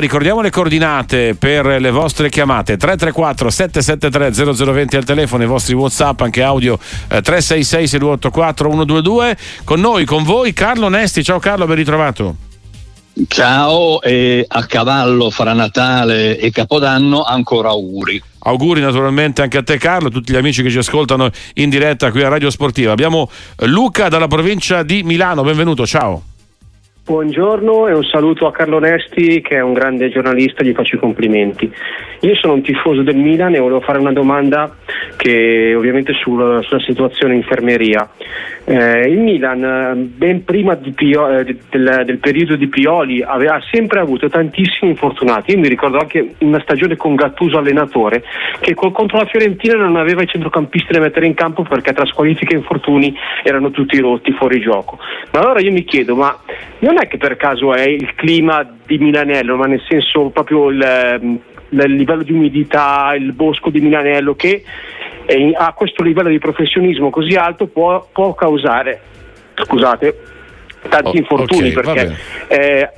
Ricordiamo 0.00 0.42
le 0.42 0.50
coordinate 0.50 1.34
per 1.34 1.66
le 1.66 1.90
vostre 1.90 2.28
chiamate 2.28 2.76
334 2.76 3.50
773 3.50 4.54
0020 4.54 4.96
al 4.96 5.04
telefono, 5.04 5.42
i 5.42 5.46
vostri 5.48 5.74
whatsapp 5.74 6.20
anche 6.20 6.40
audio 6.40 6.74
eh, 6.74 7.20
366 7.20 7.88
6284 7.88 8.70
122 8.70 9.36
con 9.64 9.80
noi, 9.80 10.04
con 10.04 10.22
voi 10.22 10.52
Carlo 10.52 10.86
Nesti, 10.86 11.24
ciao 11.24 11.40
Carlo 11.40 11.66
ben 11.66 11.74
ritrovato 11.74 12.36
Ciao 13.26 14.00
e 14.00 14.44
a 14.46 14.66
cavallo 14.66 15.30
fra 15.30 15.52
Natale 15.52 16.38
e 16.38 16.52
Capodanno 16.52 17.24
ancora 17.24 17.70
auguri. 17.70 18.22
Auguri 18.38 18.80
naturalmente 18.80 19.42
anche 19.42 19.58
a 19.58 19.64
te 19.64 19.78
Carlo, 19.78 20.10
tutti 20.10 20.30
gli 20.30 20.36
amici 20.36 20.62
che 20.62 20.70
ci 20.70 20.78
ascoltano 20.78 21.28
in 21.54 21.68
diretta 21.68 22.12
qui 22.12 22.22
a 22.22 22.28
Radio 22.28 22.50
Sportiva. 22.50 22.92
Abbiamo 22.92 23.28
Luca 23.62 24.08
dalla 24.08 24.28
provincia 24.28 24.84
di 24.84 25.02
Milano, 25.02 25.42
benvenuto, 25.42 25.84
ciao. 25.84 26.22
Buongiorno 27.08 27.88
e 27.88 27.94
un 27.94 28.04
saluto 28.04 28.46
a 28.46 28.52
Carlo 28.52 28.78
Nesti 28.78 29.40
che 29.40 29.56
è 29.56 29.60
un 29.62 29.72
grande 29.72 30.10
giornalista, 30.10 30.62
gli 30.62 30.74
faccio 30.74 30.96
i 30.96 30.98
complimenti. 30.98 31.72
Io 32.20 32.34
sono 32.34 32.52
un 32.52 32.60
tifoso 32.60 33.00
del 33.02 33.16
Milan 33.16 33.54
e 33.54 33.60
volevo 33.60 33.80
fare 33.80 33.98
una 33.98 34.12
domanda 34.12 34.76
che 35.16 35.74
ovviamente 35.74 36.12
sulla, 36.12 36.60
sulla 36.60 36.80
situazione 36.80 37.34
infermeria. 37.34 38.10
Eh, 38.64 39.08
il 39.08 39.20
Milan, 39.20 40.12
ben 40.14 40.44
prima 40.44 40.76
Pio, 40.76 41.28
eh, 41.30 41.44
del, 41.44 42.02
del, 42.04 42.18
periodo 42.18 42.56
di 42.56 42.66
Pioli, 42.66 43.22
aveva 43.22 43.58
sempre 43.70 44.00
avuto 44.00 44.28
tantissimi 44.28 44.90
infortunati. 44.90 45.52
Io 45.52 45.58
mi 45.58 45.68
ricordo 45.68 45.96
anche 45.96 46.34
una 46.40 46.60
stagione 46.60 46.96
con 46.96 47.14
Gattuso 47.14 47.56
allenatore, 47.56 48.22
che 48.60 48.74
col, 48.74 48.92
contro 48.92 49.16
la 49.16 49.24
Fiorentina 49.24 49.76
non 49.76 49.96
aveva 49.96 50.22
i 50.22 50.26
centrocampisti 50.26 50.92
da 50.92 51.00
mettere 51.00 51.24
in 51.24 51.32
campo 51.32 51.62
perché 51.62 51.94
tra 51.94 52.04
squalifiche 52.04 52.52
e 52.52 52.58
infortuni 52.58 53.16
erano 53.42 53.70
tutti 53.70 53.98
rotti 53.98 54.32
fuori 54.32 54.60
gioco. 54.60 54.98
Ma 55.32 55.40
allora 55.40 55.60
io 55.60 55.72
mi 55.72 55.84
chiedo, 55.84 56.14
ma 56.14 56.36
non 56.80 56.97
è 57.00 57.08
che 57.08 57.16
per 57.16 57.36
caso 57.36 57.74
è 57.74 57.86
il 57.86 58.14
clima 58.14 58.68
di 58.86 58.98
Milanello, 58.98 59.56
ma 59.56 59.66
nel 59.66 59.82
senso 59.88 60.30
proprio 60.30 60.70
il, 60.70 61.40
il 61.68 61.94
livello 61.94 62.22
di 62.22 62.32
umidità, 62.32 63.14
il 63.16 63.32
bosco 63.32 63.70
di 63.70 63.80
Milanello 63.80 64.34
che 64.34 64.62
eh, 65.26 65.52
a 65.54 65.72
questo 65.72 66.02
livello 66.02 66.28
di 66.28 66.38
professionismo 66.38 67.10
così 67.10 67.34
alto 67.34 67.66
può, 67.66 68.08
può 68.12 68.34
causare 68.34 69.00
scusate, 69.64 70.18
tanti 70.88 71.16
oh, 71.16 71.18
infortuni 71.18 71.70
okay, 71.70 71.72
perché 71.72 72.16
eh, 72.48 72.90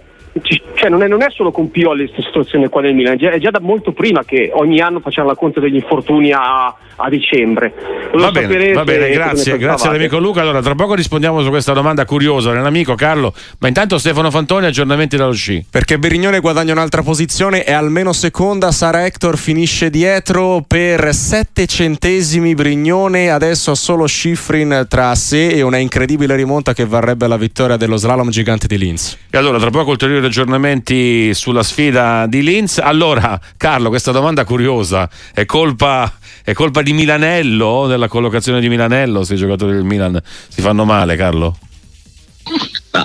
cioè 0.74 0.88
non, 0.88 1.02
è, 1.02 1.08
non, 1.08 1.22
è, 1.22 1.30
solo 1.30 1.50
con 1.50 1.70
Pioli 1.70 2.04
questa 2.04 2.22
situazione 2.22 2.68
qua 2.68 2.80
nel 2.82 2.94
Milan, 2.94 3.16
è 3.18 3.38
già 3.38 3.50
da 3.50 3.60
molto 3.60 3.92
prima 3.92 4.24
che 4.24 4.50
ogni 4.52 4.80
anno 4.80 5.00
facciamo 5.00 5.28
la 5.28 5.34
conta 5.34 5.60
degli 5.60 5.74
infortuni 5.74 6.32
a, 6.32 6.74
a 7.00 7.08
dicembre. 7.08 7.72
va 8.14 8.30
bene, 8.30 8.72
va 8.72 8.84
bene 8.84 9.10
grazie, 9.10 9.56
grazie 9.56 9.88
all'amico 9.88 10.18
Luca. 10.18 10.40
Allora, 10.40 10.60
tra 10.60 10.74
poco 10.74 10.94
rispondiamo 10.94 11.42
su 11.42 11.48
questa 11.48 11.72
domanda 11.72 12.04
curiosa 12.04 12.52
dell'amico 12.52 12.94
Carlo, 12.94 13.32
ma 13.58 13.68
intanto 13.68 13.98
Stefano 13.98 14.30
Fantoni 14.30 14.66
aggiornamenti 14.66 15.16
dallo 15.16 15.32
sci. 15.32 15.64
Perché 15.70 15.98
Berignone 15.98 16.40
guadagna 16.40 16.72
un'altra 16.72 17.02
posizione 17.02 17.64
e 17.64 17.72
almeno 17.72 18.12
seconda, 18.12 18.70
Sara 18.72 19.06
Hector 19.06 19.38
finisce 19.38 19.90
dietro 19.90 20.62
per 20.66 21.14
sette 21.14 21.66
centesimi 21.66 22.54
Brignone, 22.54 23.30
adesso 23.30 23.70
ha 23.70 23.74
solo 23.74 24.06
Schifrin 24.06 24.86
tra 24.88 25.14
sé 25.14 25.48
e 25.48 25.62
una 25.62 25.78
incredibile 25.78 26.36
rimonta 26.36 26.74
che 26.74 26.84
varrebbe 26.84 27.26
la 27.26 27.36
vittoria 27.36 27.76
dello 27.76 27.96
slalom 27.96 28.28
gigante 28.28 28.66
di 28.66 28.76
Linz. 28.76 29.16
E 29.30 29.38
allora, 29.38 29.58
tra 29.58 29.70
poco 29.70 29.90
ulteriori 29.90 30.26
aggiornamenti 30.26 31.32
sulla 31.34 31.62
sfida 31.62 32.26
di 32.26 32.42
Linz. 32.42 32.78
Allora, 32.78 33.40
Carlo, 33.56 33.88
questa 33.88 34.12
domanda 34.12 34.44
curiosa, 34.44 35.08
è 35.32 35.44
colpa, 35.44 36.12
è 36.44 36.52
colpa 36.52 36.82
di 36.82 36.89
Milanello, 36.92 37.86
della 37.86 38.08
collocazione 38.08 38.60
di 38.60 38.68
Milanello, 38.68 39.24
se 39.24 39.34
i 39.34 39.38
giocatori 39.38 39.72
del 39.72 39.84
Milan 39.84 40.20
si 40.48 40.60
fanno 40.60 40.84
male, 40.84 41.16
Carlo? 41.16 41.56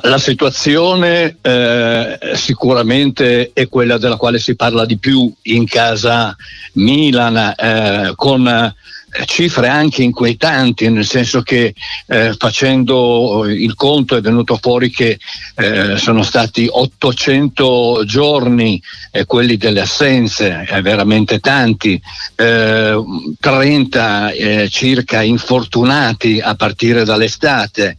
La 0.01 0.17
situazione 0.17 1.37
eh, 1.41 2.17
sicuramente 2.33 3.51
è 3.53 3.69
quella 3.69 3.97
della 3.97 4.17
quale 4.17 4.39
si 4.39 4.55
parla 4.55 4.85
di 4.85 4.97
più 4.97 5.31
in 5.43 5.65
casa 5.67 6.35
Milan, 6.73 7.53
eh, 7.55 8.13
con 8.15 8.73
cifre 9.25 9.67
anche 9.67 10.03
inquietanti, 10.03 10.89
nel 10.89 11.05
senso 11.05 11.41
che 11.41 11.73
eh, 12.07 12.35
facendo 12.37 13.45
il 13.47 13.73
conto 13.75 14.15
è 14.15 14.21
venuto 14.21 14.57
fuori 14.61 14.89
che 14.89 15.17
eh, 15.55 15.97
sono 15.97 16.23
stati 16.23 16.67
800 16.69 18.03
giorni 18.05 18.81
eh, 19.11 19.25
quelli 19.25 19.57
delle 19.57 19.81
assenze, 19.81 20.67
veramente 20.81 21.39
tanti, 21.39 22.01
30 22.35 24.31
eh, 24.31 24.63
eh, 24.63 24.69
circa 24.69 25.21
infortunati 25.21 26.39
a 26.41 26.55
partire 26.55 27.05
dall'estate. 27.05 27.97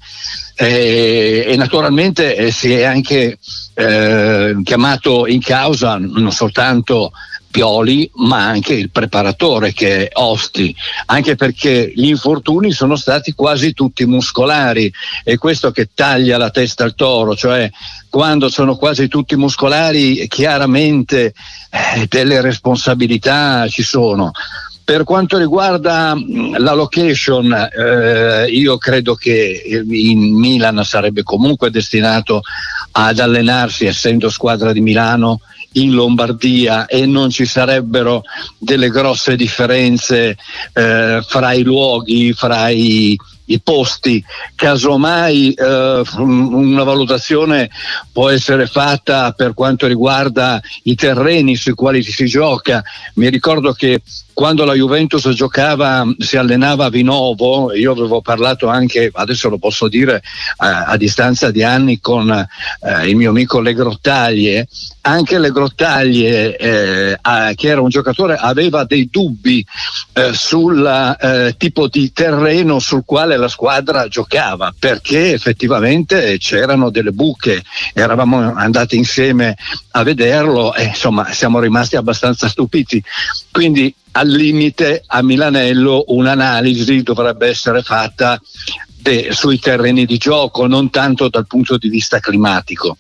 Eh, 0.59 1.45
e 1.49 1.57
naturalmente 1.57 2.51
si 2.51 2.73
è 2.73 2.85
anche 2.85 3.39
chiamato 3.77 5.27
in 5.27 5.43
causa 5.43 5.99
non 5.99 6.33
soltanto 6.33 7.13
Pioli, 7.57 8.11
ma 8.17 8.45
anche 8.45 8.75
il 8.75 8.91
preparatore 8.91 9.73
che 9.73 10.09
è 10.09 10.11
Osti, 10.13 10.77
anche 11.07 11.37
perché 11.37 11.91
gli 11.95 12.09
infortuni 12.09 12.71
sono 12.71 12.97
stati 12.97 13.33
quasi 13.33 13.73
tutti 13.73 14.05
muscolari 14.05 14.93
e 15.25 15.39
questo 15.39 15.71
che 15.71 15.89
taglia 15.95 16.37
la 16.37 16.51
testa 16.51 16.85
al 16.85 16.95
toro, 16.95 17.35
cioè 17.35 17.71
quando 18.11 18.51
sono 18.51 18.77
quasi 18.77 19.09
tutti 19.09 19.37
muscolari 19.37 20.29
chiaramente 20.29 21.33
eh, 21.71 22.07
delle 22.11 22.43
responsabilità 22.43 23.67
ci 23.69 23.83
sono. 23.83 24.33
Per 24.85 25.05
quanto 25.05 25.39
riguarda 25.39 26.15
la 26.59 26.75
location, 26.75 27.53
eh, 27.55 28.49
io 28.51 28.77
credo 28.77 29.15
che 29.15 29.63
in 29.89 30.39
Milan 30.39 30.85
sarebbe 30.85 31.23
comunque 31.23 31.71
destinato 31.71 32.43
ad 32.91 33.19
allenarsi, 33.19 33.87
essendo 33.87 34.29
squadra 34.29 34.73
di 34.73 34.83
Milano, 34.83 35.41
in 35.77 35.93
Lombardia 35.93 36.87
e 36.87 37.07
non 37.07 37.31
ci 37.31 37.47
sarebbero 37.47 38.23
delle 38.59 38.89
grosse 38.89 39.37
differenze 39.37 40.37
eh, 40.73 41.21
fra 41.27 41.53
i 41.53 41.63
luoghi, 41.63 42.33
fra 42.33 42.69
i, 42.69 43.17
i 43.47 43.61
posti, 43.61 44.23
casomai 44.55 45.53
eh, 45.53 46.03
una 46.17 46.83
valutazione 46.83 47.71
può 48.13 48.31
essere 48.31 48.67
fatta 48.67 49.33
per 49.33 49.55
quanto 49.55 49.87
riguarda 49.87 50.61
i 50.85 50.95
terreni 50.95 51.57
sui 51.57 51.75
quali 51.75 52.03
si 52.03 52.27
gioca. 52.27 52.83
Mi 53.15 53.29
ricordo 53.29 53.73
che 53.73 54.01
quando 54.37 54.67
la 54.67 54.75
Juventus 54.75 55.27
giocava, 55.31 56.05
si 56.19 56.37
allenava 56.37 56.85
a 56.85 56.91
Vinovo, 56.91 57.73
io 57.73 57.93
avevo 57.93 58.21
parlato 58.21 58.67
anche, 58.67 59.09
adesso 59.11 59.49
lo 59.49 59.57
posso 59.57 59.89
dire, 59.89 60.23
a, 60.59 60.85
a 60.85 60.97
distanza 60.99 61.51
di 61.51 61.63
anni 61.63 62.01
con 62.01 62.31
eh, 62.31 63.09
il 63.09 63.17
mio 63.17 63.31
amico 63.31 63.61
Le 63.61 63.73
Grottaglie, 63.73 64.69
anche 65.01 65.39
Le 65.39 65.51
Grottaglie, 65.51 66.55
eh, 66.55 67.19
a, 67.19 67.55
che 67.55 67.69
era 67.69 67.81
un 67.81 67.89
giocatore, 67.89 68.37
aveva 68.37 68.85
dei 68.85 69.09
dubbi 69.11 69.65
eh, 70.13 70.35
sul 70.35 70.85
eh, 71.19 71.55
tipo 71.57 71.89
di 71.89 72.13
terreno 72.13 72.79
sul 72.79 73.05
quale 73.07 73.39
la 73.39 73.49
squadra 73.49 74.07
giocava, 74.07 74.71
perché 74.79 75.33
effettivamente 75.33 76.37
c'erano 76.37 76.91
delle 76.91 77.13
buche, 77.13 77.63
eravamo 77.95 78.53
andati 78.55 78.97
insieme 78.97 79.57
a 79.93 80.03
vederlo 80.03 80.75
e 80.75 80.85
insomma 80.85 81.33
siamo 81.33 81.59
rimasti 81.59 81.97
abbastanza 81.97 82.49
stupiti. 82.49 83.03
Quindi 83.51 83.95
al 84.17 84.29
limite 84.29 85.03
a 85.07 85.23
Milanello 85.23 86.05
un'analisi 86.09 87.03
dovrebbe 87.03 87.49
essere 87.49 87.83
fatta 87.83 88.41
de, 88.87 89.29
sui 89.31 89.59
terreni 89.59 90.07
di 90.07 90.17
gioco, 90.17 90.67
non 90.67 90.89
tanto 90.89 91.29
dal 91.29 91.47
punto 91.47 91.77
di 91.77 91.91
vista 91.91 92.19
climatico. 92.19 92.97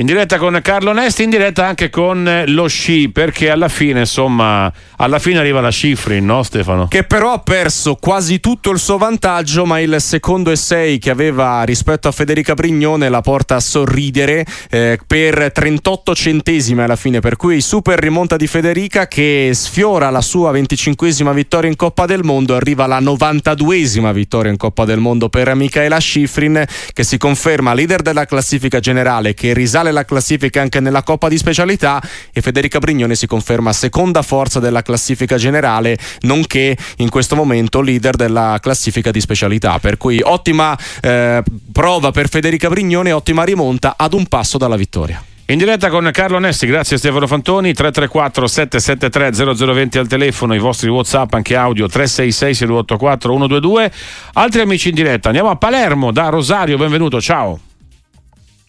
In 0.00 0.06
diretta 0.06 0.38
con 0.38 0.58
Carlo 0.62 0.94
Nesti, 0.94 1.24
in 1.24 1.28
diretta 1.28 1.66
anche 1.66 1.90
con 1.90 2.44
lo 2.46 2.66
sci, 2.68 3.10
perché 3.10 3.50
alla 3.50 3.68
fine, 3.68 3.98
insomma, 4.00 4.72
alla 4.96 5.18
fine 5.18 5.40
arriva 5.40 5.60
la 5.60 5.70
Schifrin, 5.70 6.24
no 6.24 6.42
Stefano? 6.42 6.88
Che 6.88 7.04
però 7.04 7.34
ha 7.34 7.38
perso 7.40 7.96
quasi 7.96 8.40
tutto 8.40 8.70
il 8.70 8.78
suo 8.78 8.96
vantaggio, 8.96 9.66
ma 9.66 9.78
il 9.78 9.96
secondo 9.98 10.50
e 10.50 10.56
6 10.56 10.98
che 10.98 11.10
aveva 11.10 11.62
rispetto 11.64 12.08
a 12.08 12.12
Federica 12.12 12.54
Brignone 12.54 13.10
la 13.10 13.20
porta 13.20 13.56
a 13.56 13.60
sorridere 13.60 14.46
eh, 14.70 14.98
per 15.06 15.52
38 15.52 16.14
centesimi 16.14 16.80
alla 16.80 16.96
fine, 16.96 17.20
per 17.20 17.36
cui 17.36 17.60
super 17.60 17.98
rimonta 17.98 18.38
di 18.38 18.46
Federica 18.46 19.06
che 19.06 19.50
sfiora 19.52 20.08
la 20.08 20.22
sua 20.22 20.50
25esima 20.50 21.34
vittoria 21.34 21.68
in 21.68 21.76
Coppa 21.76 22.06
del 22.06 22.24
Mondo, 22.24 22.56
arriva 22.56 22.84
alla 22.84 23.00
92esima 23.00 24.14
vittoria 24.14 24.50
in 24.50 24.56
Coppa 24.56 24.86
del 24.86 24.98
Mondo 24.98 25.28
per 25.28 25.54
Michaela 25.54 26.00
Schifrin 26.00 26.64
che 26.94 27.04
si 27.04 27.18
conferma 27.18 27.74
leader 27.74 28.00
della 28.00 28.24
classifica 28.24 28.80
generale 28.80 29.34
che 29.34 29.52
risale 29.52 29.88
sale 29.90 29.92
la 29.92 30.04
classifica 30.04 30.62
anche 30.62 30.80
nella 30.80 31.02
Coppa 31.02 31.28
di 31.28 31.36
specialità 31.36 32.00
e 32.32 32.40
Federica 32.40 32.78
Brignone 32.78 33.14
si 33.14 33.26
conferma 33.26 33.72
seconda 33.72 34.22
forza 34.22 34.60
della 34.60 34.82
classifica 34.82 35.36
generale, 35.36 35.98
nonché 36.20 36.76
in 36.96 37.10
questo 37.10 37.34
momento 37.36 37.80
leader 37.80 38.16
della 38.16 38.58
classifica 38.60 39.10
di 39.10 39.20
specialità. 39.20 39.78
Per 39.78 39.96
cui 39.96 40.20
ottima 40.22 40.78
eh, 41.02 41.42
prova 41.72 42.10
per 42.10 42.28
Federica 42.28 42.68
Brignone, 42.68 43.12
ottima 43.12 43.44
rimonta 43.44 43.94
ad 43.96 44.14
un 44.14 44.26
passo 44.26 44.56
dalla 44.56 44.76
vittoria. 44.76 45.22
In 45.46 45.58
diretta 45.58 45.90
con 45.90 46.08
Carlo 46.12 46.38
Nessi, 46.38 46.64
grazie 46.66 46.96
Stefano 46.96 47.26
Fantoni, 47.26 47.72
334 47.72 48.46
773 48.46 49.56
0020 49.56 49.98
al 49.98 50.06
telefono, 50.06 50.54
i 50.54 50.60
vostri 50.60 50.88
Whatsapp 50.88 51.34
anche 51.34 51.56
audio 51.56 51.88
366 51.88 52.54
6284 52.54 53.32
122. 53.32 53.92
Altri 54.34 54.60
amici 54.60 54.90
in 54.90 54.94
diretta, 54.94 55.28
andiamo 55.28 55.50
a 55.50 55.56
Palermo 55.56 56.12
da 56.12 56.28
Rosario, 56.28 56.76
benvenuto, 56.76 57.20
ciao. 57.20 57.69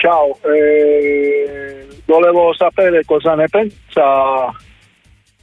Ciao, 0.02 0.36
eh, 0.52 1.86
volevo 2.08 2.56
sapere 2.56 3.06
cosa 3.06 3.36
ne 3.36 3.46
pensa 3.48 4.52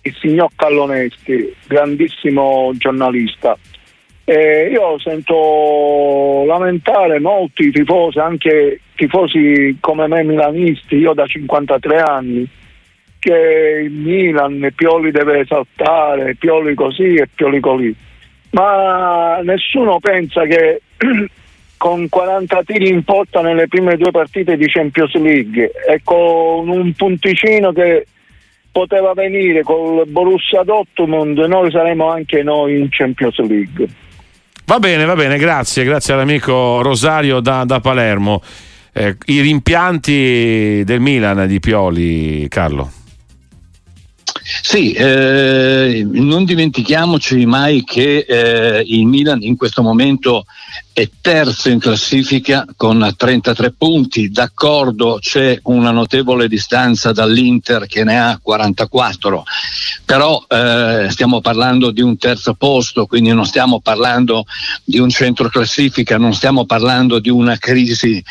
il 0.03 0.17
signor 0.17 0.49
Callonesti, 0.57 1.55
grandissimo 1.69 2.73
giornalista. 2.75 3.57
Eh, 4.25 4.71
io 4.73 4.99
sento 4.99 6.43
lamentare 6.45 7.21
molti 7.21 7.71
tifosi, 7.71 8.19
anche 8.19 8.81
tifosi 8.97 9.77
come 9.79 10.09
me 10.09 10.25
milanisti, 10.25 10.97
io 10.97 11.13
da 11.13 11.25
53 11.25 12.01
anni, 12.01 12.45
che 13.21 13.83
il 13.85 13.93
Milan, 13.93 14.73
Pioli 14.75 15.13
deve 15.13 15.43
esaltare, 15.43 16.35
Pioli 16.35 16.75
così 16.75 17.15
e 17.15 17.29
Pioli 17.33 17.61
così. 17.61 17.95
Ma 18.51 19.39
nessuno 19.41 20.01
pensa 20.01 20.47
che 20.47 20.81
con 21.79 22.09
40 22.11 22.63
tiri 22.65 22.89
in 22.89 23.05
porta 23.05 23.41
nelle 23.41 23.69
prime 23.69 23.97
due 23.97 24.11
partite 24.11 24.59
di 24.59 24.67
Champions 24.69 25.15
League 25.15 25.71
e 25.89 26.01
con 26.05 26.69
un 26.69 26.93
punticino 26.93 27.73
che 27.73 28.07
poteva 28.71 29.15
venire 29.15 29.63
col 29.63 30.07
Borussia 30.07 30.63
Dortmund, 30.63 31.39
noi 31.39 31.71
saremo 31.71 32.11
anche 32.11 32.43
noi 32.43 32.79
in 32.79 32.89
Champions 32.91 33.39
League. 33.39 33.89
Va 34.67 34.79
bene, 34.79 35.07
va 35.07 35.15
bene, 35.15 35.39
grazie, 35.39 35.83
grazie 35.85 36.13
all'amico 36.13 36.83
Rosario 36.83 37.41
da, 37.41 37.65
da 37.65 37.81
Palermo. 37.81 38.43
Eh, 38.93 39.17
I 39.27 39.41
rimpianti 39.41 40.83
del 40.85 41.01
Milan 41.01 41.47
di 41.47 41.59
Pioli, 41.59 42.47
Carlo. 42.49 42.93
Sì, 44.63 44.93
eh, 44.93 46.07
non 46.11 46.45
dimentichiamoci 46.45 47.45
mai 47.47 47.85
che 47.85 48.25
eh, 48.27 48.83
il 48.87 49.07
Milan 49.07 49.43
in 49.43 49.57
questo 49.57 49.83
momento 49.83 50.45
è 50.93 51.09
terzo 51.21 51.69
in 51.69 51.79
classifica 51.79 52.65
con 52.77 53.15
33 53.17 53.73
punti, 53.73 54.31
d'accordo 54.31 55.19
c'è 55.21 55.59
una 55.65 55.91
notevole 55.91 56.49
distanza 56.49 57.13
dall'Inter 57.13 57.87
che 57.87 58.03
ne 58.03 58.19
ha 58.19 58.39
44, 58.43 59.45
però 60.05 60.45
eh, 60.49 61.07
stiamo 61.11 61.41
parlando 61.41 61.91
di 61.91 62.01
un 62.01 62.17
terzo 62.17 62.55
posto, 62.55 63.07
quindi 63.07 63.33
non 63.33 63.47
stiamo 63.47 63.81
parlando 63.81 64.45
di 64.85 64.99
un 64.99 65.09
centro 65.09 65.49
classifica, 65.49 66.19
non 66.19 66.35
stiamo 66.35 66.65
parlando 66.65 67.19
di 67.19 67.31
una 67.31 67.57
crisi. 67.59 68.23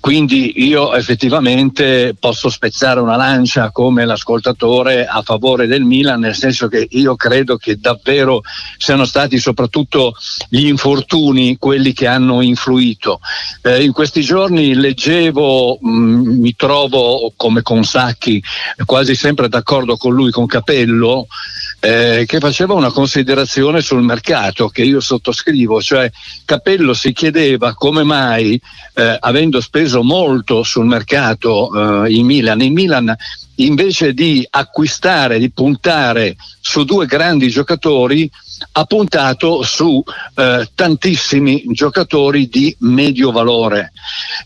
Quindi 0.00 0.64
io 0.64 0.94
effettivamente 0.96 2.16
posso 2.18 2.50
spezzare 2.50 2.98
una 2.98 3.14
lancia 3.14 3.70
come 3.70 4.04
l'ascoltatore 4.04 5.06
a 5.06 5.22
favore 5.22 5.68
del 5.68 5.84
Milan, 5.84 6.18
nel 6.18 6.34
senso 6.34 6.66
che 6.66 6.88
io 6.90 7.14
credo 7.14 7.56
che 7.56 7.78
davvero 7.78 8.40
siano 8.78 9.04
stati 9.04 9.38
soprattutto 9.38 10.16
gli 10.48 10.66
infortuni 10.66 11.56
quelli 11.56 11.71
che 11.92 12.06
hanno 12.06 12.40
influito. 12.42 13.20
Eh, 13.62 13.82
in 13.82 13.92
questi 13.92 14.22
giorni 14.22 14.74
leggevo, 14.74 15.78
mh, 15.80 15.88
mm, 15.88 16.40
mi 16.40 16.54
trovo 16.56 17.32
come 17.36 17.62
con 17.62 17.84
Sacchi, 17.84 18.42
quasi 18.84 19.14
sempre 19.14 19.48
d'accordo 19.48 19.96
con 19.96 20.14
lui, 20.14 20.30
con 20.30 20.46
Capello, 20.46 21.26
eh, 21.80 22.24
che 22.28 22.38
faceva 22.38 22.74
una 22.74 22.92
considerazione 22.92 23.80
sul 23.80 24.02
mercato 24.02 24.68
che 24.68 24.82
io 24.82 25.00
sottoscrivo, 25.00 25.82
cioè 25.82 26.10
Capello 26.44 26.94
si 26.94 27.12
chiedeva 27.12 27.74
come 27.74 28.04
mai, 28.04 28.60
eh, 28.94 29.16
avendo 29.18 29.60
speso 29.60 30.02
molto 30.02 30.62
sul 30.62 30.86
mercato 30.86 32.04
eh, 32.04 32.12
in 32.12 32.26
Milan, 32.26 32.60
in 32.60 32.72
Milan 32.72 33.16
invece 33.56 34.14
di 34.14 34.46
acquistare, 34.48 35.38
di 35.38 35.50
puntare 35.50 36.36
su 36.60 36.84
due 36.84 37.06
grandi 37.06 37.48
giocatori, 37.48 38.30
ha 38.72 38.84
puntato 38.84 39.62
su 39.62 40.02
eh, 40.36 40.68
tantissimi 40.74 41.64
giocatori 41.72 42.48
di 42.48 42.74
medio 42.80 43.32
valore. 43.32 43.92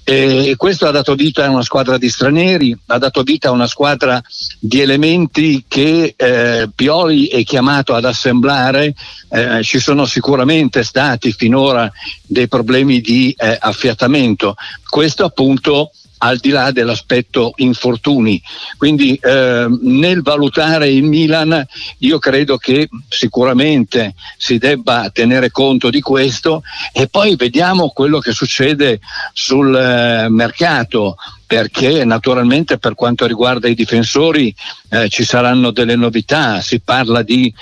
E 0.04 0.54
questo 0.56 0.86
ha 0.86 0.90
dato 0.90 1.14
vita 1.14 1.44
a 1.44 1.50
una 1.50 1.62
squadra 1.62 1.98
di 1.98 2.08
stranieri, 2.08 2.76
ha 2.86 2.98
dato 2.98 3.22
vita 3.22 3.48
a 3.48 3.52
una 3.52 3.66
squadra 3.66 4.22
di 4.58 4.80
elementi 4.80 5.64
che 5.68 6.14
eh, 6.16 6.68
Pioli 6.74 7.26
è 7.26 7.44
chiamato 7.44 7.94
ad 7.94 8.04
assemblare. 8.04 8.94
Eh, 9.28 9.62
ci 9.62 9.78
sono 9.78 10.06
sicuramente 10.06 10.82
stati 10.82 11.32
finora 11.32 11.90
dei 12.22 12.48
problemi 12.48 13.00
di 13.00 13.34
eh, 13.36 13.56
affiatamento. 13.60 14.54
Questo 14.88 15.24
appunto 15.24 15.90
al 16.18 16.38
di 16.38 16.50
là 16.50 16.70
dell'aspetto 16.70 17.52
infortuni. 17.56 18.40
Quindi 18.76 19.18
eh, 19.22 19.66
nel 19.82 20.22
valutare 20.22 20.88
il 20.88 21.04
Milan 21.04 21.64
io 21.98 22.18
credo 22.18 22.56
che 22.56 22.88
sicuramente 23.08 24.14
si 24.36 24.58
debba 24.58 25.10
tenere 25.10 25.50
conto 25.50 25.90
di 25.90 26.00
questo 26.00 26.62
e 26.92 27.08
poi 27.08 27.36
vediamo 27.36 27.88
quello 27.90 28.18
che 28.18 28.32
succede 28.32 29.00
sul 29.32 29.74
eh, 29.74 30.28
mercato 30.28 31.16
perché 31.46 32.04
naturalmente 32.04 32.78
per 32.78 32.94
quanto 32.94 33.24
riguarda 33.26 33.68
i 33.68 33.74
difensori 33.74 34.54
eh, 34.90 35.08
ci 35.08 35.24
saranno 35.24 35.70
delle 35.70 35.94
novità, 35.94 36.60
si 36.60 36.80
parla 36.80 37.22
di 37.22 37.52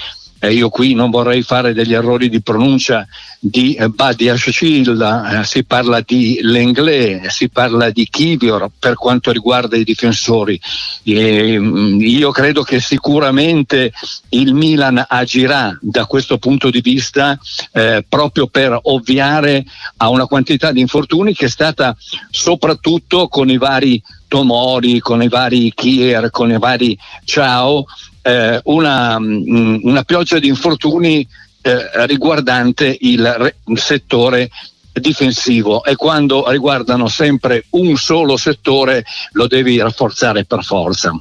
eh, 0.45 0.53
io 0.53 0.69
qui 0.69 0.95
non 0.95 1.11
vorrei 1.11 1.43
fare 1.43 1.73
degli 1.73 1.95
errori 1.95 2.29
di 2.29 2.43
pronuncia 2.43 3.07
di 3.39 3.75
eh, 3.75 3.89
Badiashil, 3.89 5.41
eh, 5.41 5.45
si 5.45 5.65
parla 5.65 6.01
di 6.01 6.39
Lenglet, 6.43 7.27
si 7.29 7.49
parla 7.49 7.91
di 7.91 8.07
Kivior 8.09 8.71
per 8.79 8.95
quanto 8.95 9.31
riguarda 9.31 9.77
i 9.77 9.85
difensori. 9.85 10.61
E, 11.03 11.59
mm, 11.59 12.01
io 12.01 12.31
credo 12.31 12.63
che 12.63 12.81
sicuramente 12.81 13.93
il 14.31 14.55
Milan 14.55 15.05
agirà 15.09 15.77
da 15.81 16.07
questo 16.07 16.39
punto 16.39 16.71
di 16.71 16.81
vista 16.81 17.39
eh, 17.73 18.05
proprio 18.09 18.47
per 18.47 18.79
ovviare 18.83 19.65
a 19.99 20.09
una 20.09 20.27
quantità 20.27 20.73
di 20.73 20.81
infortuni 20.81 21.35
che 21.35 21.47
è 21.47 21.51
stata 21.51 21.97
soprattutto 22.31 23.29
con 23.29 23.49
i 23.51 23.57
vari 23.57 24.03
Tomori, 24.27 24.99
con 24.99 25.23
i 25.23 25.29
vari 25.29 25.73
Kier, 25.75 26.31
con 26.31 26.51
i 26.51 26.59
vari 26.59 26.99
Ciao, 27.25 27.85
eh, 28.27 28.61
una, 28.65 29.19
mm, 29.21 29.81
una, 29.83 30.03
pioggia 30.03 30.39
di 30.39 30.49
infortuni 30.49 31.27
eh, 31.61 32.07
riguardante 32.07 32.97
il, 33.01 33.55
il 33.67 33.79
settore 33.79 34.51
difensivo 34.93 35.85
e 35.85 35.95
quando 35.97 36.49
riguardano 36.49 37.09
sempre 37.09 37.67
un 37.71 37.97
solo 37.97 38.37
settore 38.39 39.05
lo 39.33 39.47
devi 39.47 39.79
rafforzare 39.79 40.45
per 40.47 40.65
forza. 40.65 41.13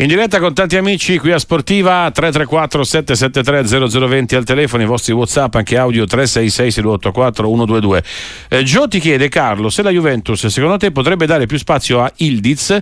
In 0.00 0.06
diretta 0.06 0.38
con 0.38 0.54
tanti 0.54 0.76
amici 0.76 1.18
qui 1.18 1.32
a 1.32 1.40
Sportiva 1.40 2.08
334 2.14 2.84
773 2.84 3.88
0020 3.88 4.36
al 4.36 4.44
telefono, 4.44 4.84
i 4.84 4.86
vostri 4.86 5.12
WhatsApp 5.12 5.56
anche 5.56 5.76
audio 5.76 6.04
366 6.04 6.70
684 6.70 7.48
122. 7.48 8.02
Eh, 8.48 8.62
Gio 8.62 8.86
ti 8.86 9.00
chiede 9.00 9.28
Carlo 9.28 9.68
se 9.70 9.82
la 9.82 9.90
Juventus 9.90 10.46
secondo 10.46 10.76
te 10.76 10.92
potrebbe 10.92 11.26
dare 11.26 11.46
più 11.46 11.58
spazio 11.58 12.00
a 12.00 12.12
Ildiz 12.18 12.78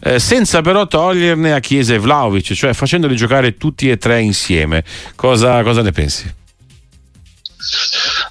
eh, 0.00 0.20
senza 0.20 0.60
però 0.60 0.86
toglierne 0.86 1.54
a 1.54 1.58
Chiesa 1.58 1.94
e 1.94 1.98
Vlaovic, 1.98 2.52
cioè 2.52 2.72
facendoli 2.72 3.16
giocare 3.16 3.56
tutti 3.56 3.90
e 3.90 3.96
tre 3.96 4.20
insieme. 4.20 4.84
Cosa, 5.16 5.64
cosa 5.64 5.82
ne 5.82 5.90
pensi? 5.90 6.32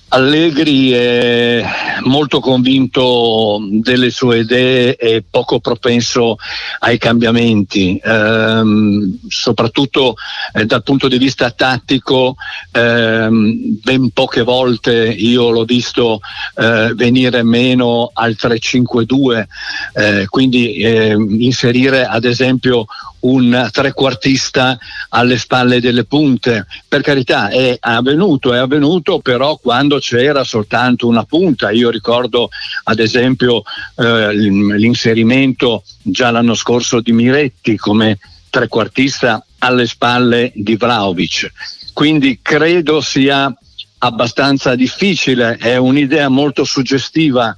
Allegri 0.08 0.92
è 0.92 1.89
molto 2.04 2.40
convinto 2.40 3.60
delle 3.70 4.10
sue 4.10 4.40
idee 4.40 4.96
e 4.96 5.24
poco 5.30 5.60
propenso 5.60 6.38
ai 6.80 6.98
cambiamenti, 6.98 8.00
ehm, 8.04 9.20
soprattutto 9.28 10.16
eh, 10.54 10.66
dal 10.66 10.84
punto 10.84 11.08
di 11.08 11.18
vista 11.18 11.52
tattico, 11.52 12.36
ehm, 12.72 13.80
ben 13.82 14.10
poche 14.12 14.44
volte 14.44 15.08
io 15.10 15.50
l'ho 15.50 15.66
visto 15.66 16.20
eh, 16.56 16.94
venire 16.96 17.44
meno 17.44 18.12
al 18.14 18.36
3-5-2, 18.40 19.48
eh, 19.94 20.26
quindi 20.28 20.82
ehm, 20.82 21.42
inserire 21.42 22.06
ad 22.06 22.26
esempio 22.26 22.86
un 23.22 23.70
trequartista 23.72 24.78
alle 25.10 25.38
spalle 25.38 25.80
delle 25.80 26.06
punte. 26.06 26.66
Per 26.88 27.02
carità 27.02 27.50
è 27.50 27.78
avvenuto, 27.80 28.54
è 28.54 28.58
avvenuto 28.58 29.20
però 29.20 29.58
quando 29.58 30.00
c'era 30.00 30.44
soltanto 30.44 31.08
una 31.08 31.24
punta. 31.24 31.72
Io 31.72 31.90
ricordo 31.90 32.50
ad 32.84 33.00
esempio 33.00 33.64
eh, 33.96 34.34
l'inserimento 34.34 35.84
già 36.02 36.32
l'anno 36.32 36.56
scorso 36.56 37.02
di 37.02 37.12
Miretti 37.12 37.78
come 37.78 38.18
trequartista 38.50 39.46
alle 39.60 39.88
spalle 39.88 40.52
di 40.56 40.76
Vlaovic. 40.76 41.52
Quindi 41.94 42.40
credo 42.42 43.02
sia 43.02 43.54
abbastanza 44.00 44.76
difficile, 44.76 45.58
è 45.58 45.76
un'idea 45.76 46.30
molto 46.30 46.64
suggestiva 46.64 47.54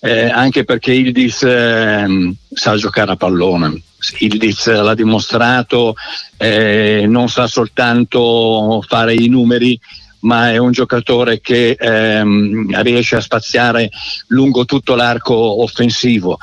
eh, 0.00 0.28
anche 0.28 0.64
perché 0.64 0.92
Ildis 0.92 1.42
eh, 1.42 2.34
sa 2.52 2.76
giocare 2.76 3.12
a 3.12 3.16
pallone. 3.16 3.82
Ildiz 4.18 4.66
l'ha 4.66 4.94
dimostrato, 4.94 5.94
eh, 6.36 7.04
non 7.08 7.28
sa 7.28 7.46
soltanto 7.46 8.82
fare 8.86 9.14
i 9.14 9.28
numeri, 9.28 9.78
ma 10.20 10.50
è 10.50 10.56
un 10.58 10.72
giocatore 10.72 11.40
che 11.40 11.76
ehm, 11.78 12.82
riesce 12.82 13.16
a 13.16 13.20
spaziare 13.20 13.90
lungo 14.28 14.64
tutto 14.64 14.94
l'arco 14.94 15.62
offensivo. 15.62 16.38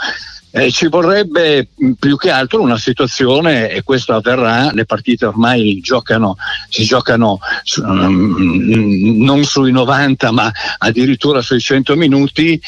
Eh, 0.55 0.69
ci 0.71 0.87
vorrebbe 0.87 1.69
più 1.97 2.15
che 2.15 2.29
altro 2.29 2.61
una 2.61 2.77
situazione, 2.77 3.69
e 3.69 3.81
questo 3.81 4.13
avverrà, 4.13 4.71
le 4.71 4.85
partite 4.85 5.25
ormai 5.25 5.79
giocano, 5.81 6.35
si 6.69 6.83
giocano 6.83 7.39
um, 7.77 9.15
non 9.17 9.43
sui 9.45 9.71
90 9.71 10.31
ma 10.31 10.51
addirittura 10.77 11.41
sui 11.41 11.59
100 11.59 11.95
minuti, 11.95 12.61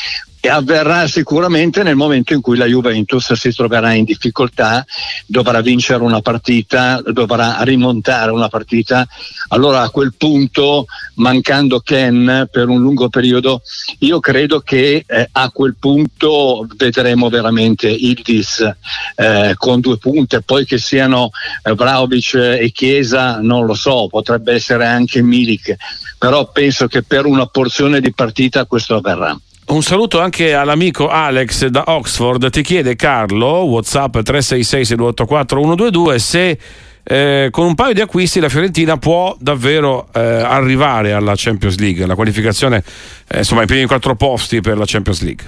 e 0.46 0.50
avverrà 0.50 1.08
sicuramente 1.08 1.82
nel 1.82 1.96
momento 1.96 2.34
in 2.34 2.42
cui 2.42 2.56
la 2.56 2.68
Juventus 2.68 3.34
si 3.34 3.52
troverà 3.52 3.94
in 3.94 4.04
difficoltà, 4.04 4.86
dovrà 5.26 5.60
vincere 5.62 6.04
una 6.04 6.22
partita, 6.22 7.02
dovrà 7.04 7.64
rimontare 7.64 8.30
una 8.30 8.48
partita, 8.48 9.08
allora 9.48 9.82
a 9.82 9.90
quel 9.90 10.14
punto, 10.16 10.86
mancando 11.16 11.80
Ken 11.80 12.48
per 12.52 12.68
un 12.68 12.80
lungo 12.80 13.10
periodo, 13.10 13.64
io 14.00 14.20
credo 14.20 14.60
che 14.60 15.04
eh, 15.08 15.30
a 15.32 15.50
quel 15.50 15.78
punto 15.80 16.68
vedremo 16.78 17.28
veramente 17.30 17.90
Ildis 17.90 18.72
eh, 19.16 19.54
con 19.58 19.80
due 19.80 19.98
punte, 19.98 20.44
poi 20.44 20.64
che 20.64 20.78
siano 20.78 21.32
eh, 21.64 21.74
Vlaovic 21.74 22.36
e 22.36 22.70
Chiesa 22.72 23.40
non 23.42 23.66
lo 23.66 23.74
so, 23.74 24.08
potrebbe 24.12 24.54
essere 24.54 24.86
anche 24.86 25.24
Milik, 25.24 25.76
però 26.20 26.52
penso 26.52 26.86
che 26.86 27.02
per 27.02 27.26
una 27.26 27.48
porzione 27.48 28.00
di 28.00 28.14
partita 28.14 28.66
questo 28.66 28.94
avverrà. 28.94 29.36
Un 29.68 29.82
saluto 29.82 30.20
anche 30.22 30.54
all'amico 30.54 31.08
Alex 31.08 31.66
da 31.68 31.86
Oxford. 31.88 32.52
Ti 32.52 32.62
chiede 32.62 32.96
Carlo, 32.96 33.64
WhatsApp 33.64 34.20
366 34.20 34.86
6284 34.86 35.60
122, 35.60 36.20
se 36.20 36.60
eh, 37.04 37.48
con 37.50 37.66
un 37.66 37.74
paio 37.74 37.94
di 37.94 38.02
acquisti 38.02 38.40
la 38.40 38.50
Fiorentina 38.50 38.98
può 38.98 39.36
davvero 39.40 40.08
eh, 40.14 40.20
arrivare 40.20 41.14
alla 41.14 41.34
Champions 41.36 41.78
League, 41.80 42.06
la 42.06 42.14
qualificazione, 42.14 42.84
eh, 43.28 43.40
insomma, 43.40 43.62
ai 43.62 43.68
primi 43.68 43.88
quattro 43.88 44.16
posti 44.16 44.62
per 44.62 44.78
la 44.78 44.86
Champions 44.86 45.22
League. 45.22 45.46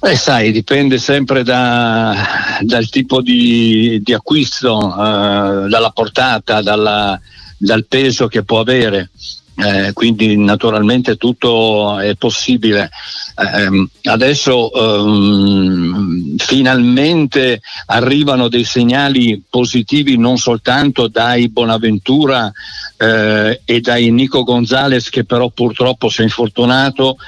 Eh, 0.00 0.16
sai, 0.16 0.50
dipende 0.50 0.98
sempre 0.98 1.44
da, 1.44 2.58
dal 2.60 2.88
tipo 2.88 3.22
di, 3.22 4.00
di 4.02 4.12
acquisto, 4.12 4.90
eh, 4.90 5.68
dalla 5.68 5.90
portata, 5.94 6.60
dalla, 6.60 7.18
dal 7.56 7.86
peso 7.86 8.26
che 8.26 8.42
può 8.42 8.58
avere. 8.58 9.10
Eh, 9.54 9.92
quindi 9.92 10.36
naturalmente 10.38 11.16
tutto 11.16 11.98
è 11.98 12.14
possibile. 12.14 12.90
Eh, 13.36 13.88
adesso 14.08 14.72
ehm, 14.72 16.36
finalmente 16.38 17.60
arrivano 17.86 18.48
dei 18.48 18.64
segnali 18.64 19.42
positivi 19.48 20.16
non 20.16 20.38
soltanto 20.38 21.06
dai 21.08 21.48
Bonaventura 21.50 22.50
eh, 22.96 23.60
e 23.64 23.80
dai 23.80 24.10
Nico 24.10 24.42
Gonzalez 24.42 25.10
che 25.10 25.24
però 25.24 25.50
purtroppo 25.50 26.08
si 26.08 26.22
è 26.22 26.24
infortunato, 26.24 27.18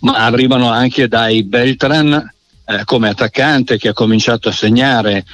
ma 0.00 0.24
arrivano 0.24 0.70
anche 0.70 1.08
dai 1.08 1.42
Beltran 1.42 2.32
eh, 2.64 2.84
come 2.84 3.10
attaccante 3.10 3.76
che 3.76 3.88
ha 3.88 3.92
cominciato 3.92 4.48
a 4.48 4.52
segnare 4.52 5.24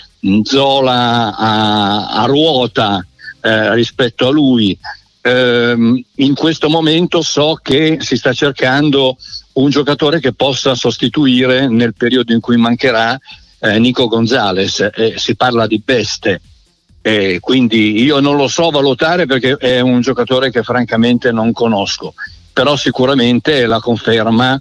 Zola 0.43 1.37
a, 1.37 2.07
a 2.09 2.25
ruota 2.27 3.05
eh, 3.41 3.75
rispetto 3.75 4.27
a 4.27 4.31
lui 4.31 4.77
ehm, 5.23 6.03
in 6.17 6.35
questo 6.35 6.69
momento 6.69 7.23
so 7.23 7.59
che 7.63 7.99
si 8.01 8.17
sta 8.17 8.33
cercando 8.33 9.17
un 9.55 9.71
giocatore 9.71 10.21
che 10.21 10.33
possa 10.33 10.75
sostituire 10.75 11.69
nel 11.69 11.95
periodo 11.95 12.33
in 12.33 12.41
cui 12.41 12.57
mancherà 12.57 13.19
eh, 13.61 13.79
Nico 13.79 14.09
Gonzalez. 14.09 14.91
Eh, 14.95 15.15
si 15.17 15.37
parla 15.37 15.67
di 15.67 15.81
Beste. 15.85 16.41
Eh, 17.01 17.39
quindi 17.41 18.01
io 18.03 18.21
non 18.21 18.37
lo 18.37 18.47
so 18.47 18.71
valutare 18.71 19.27
perché 19.27 19.57
è 19.57 19.81
un 19.81 20.01
giocatore 20.01 20.51
che 20.51 20.63
francamente 20.63 21.33
non 21.33 21.53
conosco, 21.53 22.15
però 22.53 22.77
sicuramente 22.77 23.67
la 23.67 23.81
conferma 23.81 24.61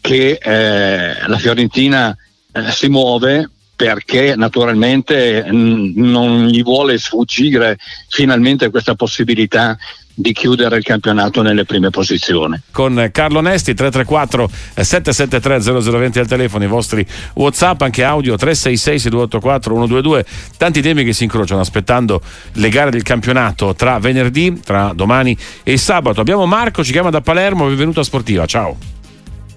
che 0.00 0.38
eh, 0.40 1.26
la 1.26 1.38
Fiorentina 1.38 2.14
eh, 2.52 2.70
si 2.72 2.88
muove 2.88 3.50
perché 3.78 4.34
naturalmente 4.34 5.46
mh, 5.48 5.92
non 5.94 6.48
gli 6.48 6.64
vuole 6.64 6.98
sfuggire 6.98 7.78
finalmente 8.08 8.70
questa 8.70 8.96
possibilità 8.96 9.78
di 10.12 10.32
chiudere 10.32 10.78
il 10.78 10.82
campionato 10.82 11.42
nelle 11.42 11.64
prime 11.64 11.90
posizioni. 11.90 12.60
Con 12.72 13.08
Carlo 13.12 13.40
Nesti 13.40 13.74
334 13.74 14.50
773 14.74 15.80
0020 15.80 16.18
al 16.18 16.26
telefono, 16.26 16.64
i 16.64 16.66
vostri 16.66 17.06
WhatsApp, 17.34 17.82
anche 17.82 18.02
audio 18.02 18.34
366 18.34 18.98
6284 18.98 19.74
122, 19.74 20.24
tanti 20.56 20.82
temi 20.82 21.04
che 21.04 21.12
si 21.12 21.22
incrociano 21.22 21.60
aspettando 21.60 22.20
le 22.54 22.68
gare 22.70 22.90
del 22.90 23.04
campionato 23.04 23.76
tra 23.76 24.00
venerdì, 24.00 24.58
tra 24.58 24.90
domani 24.92 25.36
e 25.62 25.76
sabato. 25.76 26.20
Abbiamo 26.20 26.46
Marco, 26.46 26.82
ci 26.82 26.90
chiama 26.90 27.10
da 27.10 27.20
Palermo, 27.20 27.68
benvenuto 27.68 28.00
a 28.00 28.04
Sportiva, 28.04 28.44
ciao. 28.44 28.97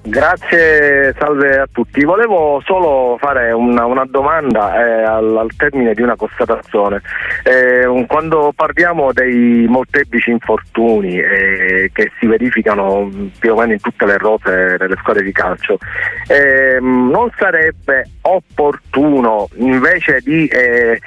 Grazie, 0.04 1.14
salve 1.18 1.60
a 1.60 1.68
tutti. 1.72 2.04
Volevo 2.04 2.60
solo 2.66 3.18
fare 3.20 3.52
una, 3.52 3.86
una 3.86 4.04
domanda 4.06 4.74
eh, 4.76 5.04
al, 5.04 5.38
al, 5.38 5.56
termine 5.56 5.94
di 5.94 6.02
una 6.02 6.16
constatazione. 6.16 7.02
Eh, 7.44 8.06
quando 8.08 8.52
parliamo 8.56 9.14
dei 9.14 9.68
molteplici 9.70 10.32
infortuni 10.32 11.20
eh, 11.20 11.92
che 11.94 12.12
si 12.20 12.26
verificano 12.26 13.12
più 13.38 13.54
o 13.54 13.56
meno 13.56 13.74
in 13.74 13.80
tutte 13.80 14.08
le 14.08 14.18
rose 14.18 14.76
delle 14.78 14.96
squadre 14.98 15.24
di 15.24 15.32
calcio, 15.32 15.78
ehm, 16.28 17.10
non 17.12 17.30
sarebbe 17.38 18.10
opportuno 18.22 19.48
invece 19.58 20.20
di 20.24 20.48
eh, 20.48 21.00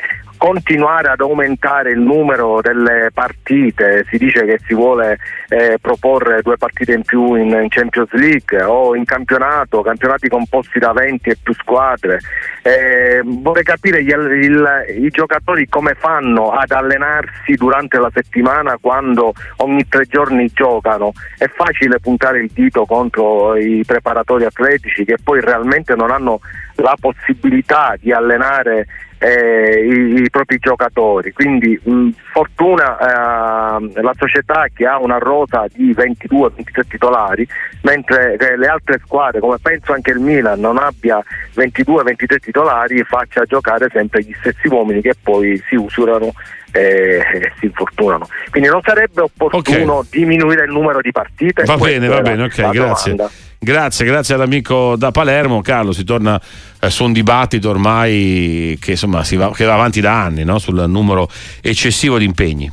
continuare 0.44 1.08
ad 1.08 1.22
aumentare 1.22 1.92
il 1.92 2.00
numero 2.00 2.60
delle 2.60 3.08
partite, 3.14 4.04
si 4.10 4.18
dice 4.18 4.44
che 4.44 4.60
si 4.66 4.74
vuole 4.74 5.16
eh, 5.48 5.78
proporre 5.80 6.42
due 6.42 6.58
partite 6.58 6.92
in 6.92 7.00
più 7.00 7.34
in, 7.34 7.48
in, 7.48 7.68
Champions 7.70 8.12
League 8.12 8.62
o 8.62 8.94
in 8.94 9.06
campionato, 9.06 9.80
campionati 9.80 10.28
composti 10.28 10.78
da 10.78 10.92
20 10.92 11.30
e 11.30 11.38
più 11.42 11.54
squadre. 11.54 12.20
Eh, 12.60 13.22
vorrei 13.24 13.64
capire 13.64 14.04
gli, 14.04 14.10
il, 14.10 14.84
i 14.98 15.08
giocatori 15.08 15.66
come 15.66 15.94
fanno 15.94 16.50
ad 16.50 16.72
allenarsi 16.72 17.54
durante 17.54 17.98
la 17.98 18.10
settimana 18.12 18.76
quando 18.78 19.32
ogni 19.56 19.88
tre 19.88 20.04
giorni 20.04 20.50
giocano. 20.52 21.12
È 21.38 21.46
facile 21.48 22.00
puntare 22.00 22.40
il 22.40 22.50
dito 22.52 22.84
contro 22.84 23.56
i 23.56 23.82
preparatori 23.86 24.44
atletici 24.44 25.06
che 25.06 25.16
poi 25.24 25.40
realmente 25.40 25.94
non 25.94 26.10
hanno 26.10 26.40
la 26.76 26.96
possibilità 26.98 27.96
di 27.98 28.12
allenare 28.12 28.86
eh, 29.18 29.80
i, 29.80 30.22
i, 30.22 30.30
propri 30.30 30.58
giocatori. 30.58 31.32
Quindi 31.32 31.78
mh, 31.82 32.08
fortuna 32.32 32.98
eh, 32.98 34.02
la 34.02 34.12
società 34.16 34.66
che 34.74 34.86
ha 34.86 34.98
una 34.98 35.18
rosa 35.18 35.64
di 35.72 35.92
22-23 35.92 36.86
titolari, 36.88 37.46
mentre 37.82 38.36
le 38.38 38.66
altre 38.66 39.00
squadre, 39.04 39.40
come 39.40 39.56
penso 39.62 39.92
anche 39.92 40.10
il 40.10 40.18
Milan, 40.18 40.60
non 40.60 40.76
abbia 40.76 41.22
22-23 41.54 42.36
titolari 42.38 42.98
e 42.98 43.04
faccia 43.04 43.44
giocare 43.44 43.88
sempre 43.90 44.22
gli 44.22 44.34
stessi 44.40 44.68
uomini 44.68 45.00
che 45.00 45.14
poi 45.20 45.62
si 45.68 45.76
usurano 45.76 46.32
e 46.70 47.52
si 47.58 47.66
infortunano. 47.66 48.26
Quindi 48.50 48.68
non 48.68 48.80
sarebbe 48.82 49.22
opportuno 49.22 49.98
okay. 49.98 50.08
diminuire 50.10 50.64
il 50.64 50.72
numero 50.72 51.00
di 51.00 51.12
partite. 51.12 51.62
Va 51.64 51.76
bene, 51.76 52.08
va 52.08 52.20
bene, 52.20 52.42
ok, 52.44 52.70
grazie. 52.70 53.14
Domanda. 53.14 53.30
Grazie, 53.64 54.04
grazie 54.04 54.34
all'amico 54.34 54.94
da 54.94 55.10
Palermo. 55.10 55.62
Carlo, 55.62 55.92
si 55.92 56.04
torna 56.04 56.38
eh, 56.78 56.90
su 56.90 57.04
un 57.04 57.14
dibattito 57.14 57.70
ormai 57.70 58.76
che, 58.78 58.90
insomma, 58.90 59.24
va, 59.36 59.52
che 59.52 59.64
va 59.64 59.72
avanti 59.72 60.02
da 60.02 60.22
anni 60.22 60.44
no? 60.44 60.58
sul 60.58 60.84
numero 60.86 61.30
eccessivo 61.62 62.18
di 62.18 62.26
impegni. 62.26 62.70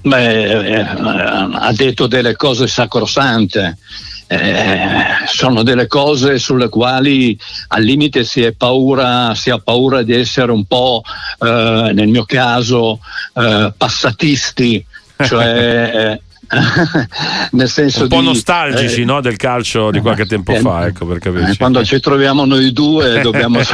Beh, 0.00 0.76
eh, 0.76 0.80
ha 0.80 1.72
detto 1.74 2.06
delle 2.06 2.34
cose 2.36 2.66
sacrosante. 2.66 3.76
Eh, 4.28 5.26
sono 5.26 5.62
delle 5.62 5.86
cose 5.86 6.38
sulle 6.38 6.70
quali 6.70 7.38
al 7.68 7.82
limite 7.82 8.24
si, 8.24 8.50
paura, 8.56 9.34
si 9.34 9.50
ha 9.50 9.58
paura 9.58 10.02
di 10.02 10.14
essere 10.14 10.52
un 10.52 10.64
po', 10.64 11.02
eh, 11.38 11.90
nel 11.92 12.08
mio 12.08 12.24
caso, 12.24 12.98
eh, 13.34 13.74
passatisti, 13.76 14.82
cioè 15.22 15.90
eh, 15.94 16.22
nel 17.52 17.68
senso 17.68 18.02
un 18.02 18.08
po' 18.08 18.20
di, 18.20 18.26
nostalgici 18.26 19.00
eh, 19.00 19.04
no, 19.04 19.20
del 19.22 19.36
calcio 19.36 19.90
di 19.90 20.00
qualche 20.00 20.26
tempo 20.26 20.52
eh, 20.52 20.60
fa 20.60 20.86
ecco, 20.86 21.06
per 21.06 21.18
capirci. 21.18 21.56
quando 21.56 21.82
ci 21.82 21.98
troviamo 21.98 22.44
noi 22.44 22.72
due 22.72 23.20
dobbiamo 23.24 23.58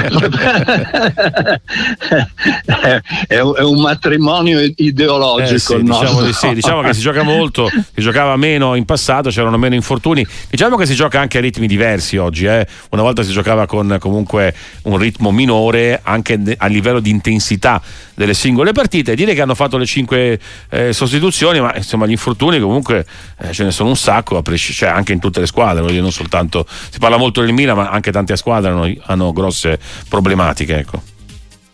è, 3.26 3.40
un, 3.40 3.54
è, 3.56 3.62
un 3.62 3.80
matrimonio 3.80 4.60
ideologico 4.76 5.74
eh 5.74 5.78
sì, 5.78 5.82
diciamo, 5.82 6.22
di 6.22 6.32
sì. 6.32 6.54
diciamo 6.54 6.82
che 6.82 6.94
si 6.94 7.00
gioca 7.00 7.24
molto 7.24 7.68
si 7.68 8.00
giocava 8.00 8.36
meno 8.36 8.76
in 8.76 8.84
passato 8.84 9.30
c'erano 9.30 9.56
meno 9.58 9.74
infortuni 9.74 10.24
diciamo 10.48 10.76
che 10.76 10.86
si 10.86 10.94
gioca 10.94 11.18
anche 11.20 11.38
a 11.38 11.40
ritmi 11.40 11.66
diversi 11.66 12.16
oggi 12.16 12.46
eh. 12.46 12.64
una 12.90 13.02
volta 13.02 13.24
si 13.24 13.32
giocava 13.32 13.66
con 13.66 13.96
comunque 13.98 14.54
un 14.82 14.98
ritmo 14.98 15.32
minore 15.32 16.00
anche 16.02 16.40
a 16.56 16.66
livello 16.66 17.00
di 17.00 17.10
intensità 17.10 17.82
delle 18.18 18.34
singole 18.34 18.72
partite 18.72 19.14
dire 19.14 19.32
che 19.32 19.40
hanno 19.40 19.54
fatto 19.54 19.78
le 19.78 19.86
cinque 19.86 20.40
eh, 20.70 20.92
sostituzioni 20.92 21.60
ma 21.60 21.72
insomma 21.76 22.04
gli 22.04 22.10
infortuni 22.10 22.58
comunque 22.58 23.06
eh, 23.38 23.52
ce 23.52 23.62
ne 23.62 23.70
sono 23.70 23.90
un 23.90 23.96
sacco, 23.96 24.42
cioè 24.56 24.88
anche 24.88 25.12
in 25.12 25.20
tutte 25.20 25.38
le 25.38 25.46
squadre, 25.46 26.00
non 26.00 26.10
soltanto, 26.10 26.66
si 26.68 26.98
parla 26.98 27.16
molto 27.16 27.40
del 27.42 27.52
Milan, 27.52 27.76
ma 27.76 27.90
anche 27.90 28.10
tante 28.10 28.36
squadre 28.36 28.70
hanno, 28.70 28.92
hanno 29.04 29.32
grosse 29.32 29.78
problematiche. 30.08 30.78
Ecco. 30.78 31.07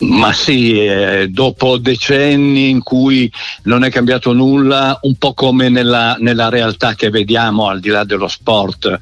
Ma 0.06 0.32
sì, 0.32 0.84
eh, 0.84 1.28
dopo 1.30 1.78
decenni 1.78 2.68
in 2.68 2.82
cui 2.82 3.30
non 3.64 3.84
è 3.84 3.90
cambiato 3.90 4.32
nulla, 4.32 4.98
un 5.02 5.16
po' 5.16 5.32
come 5.32 5.68
nella, 5.68 6.16
nella 6.18 6.48
realtà 6.48 6.94
che 6.94 7.10
vediamo 7.10 7.68
al 7.68 7.80
di 7.80 7.88
là 7.88 8.04
dello 8.04 8.28
sport, 8.28 8.98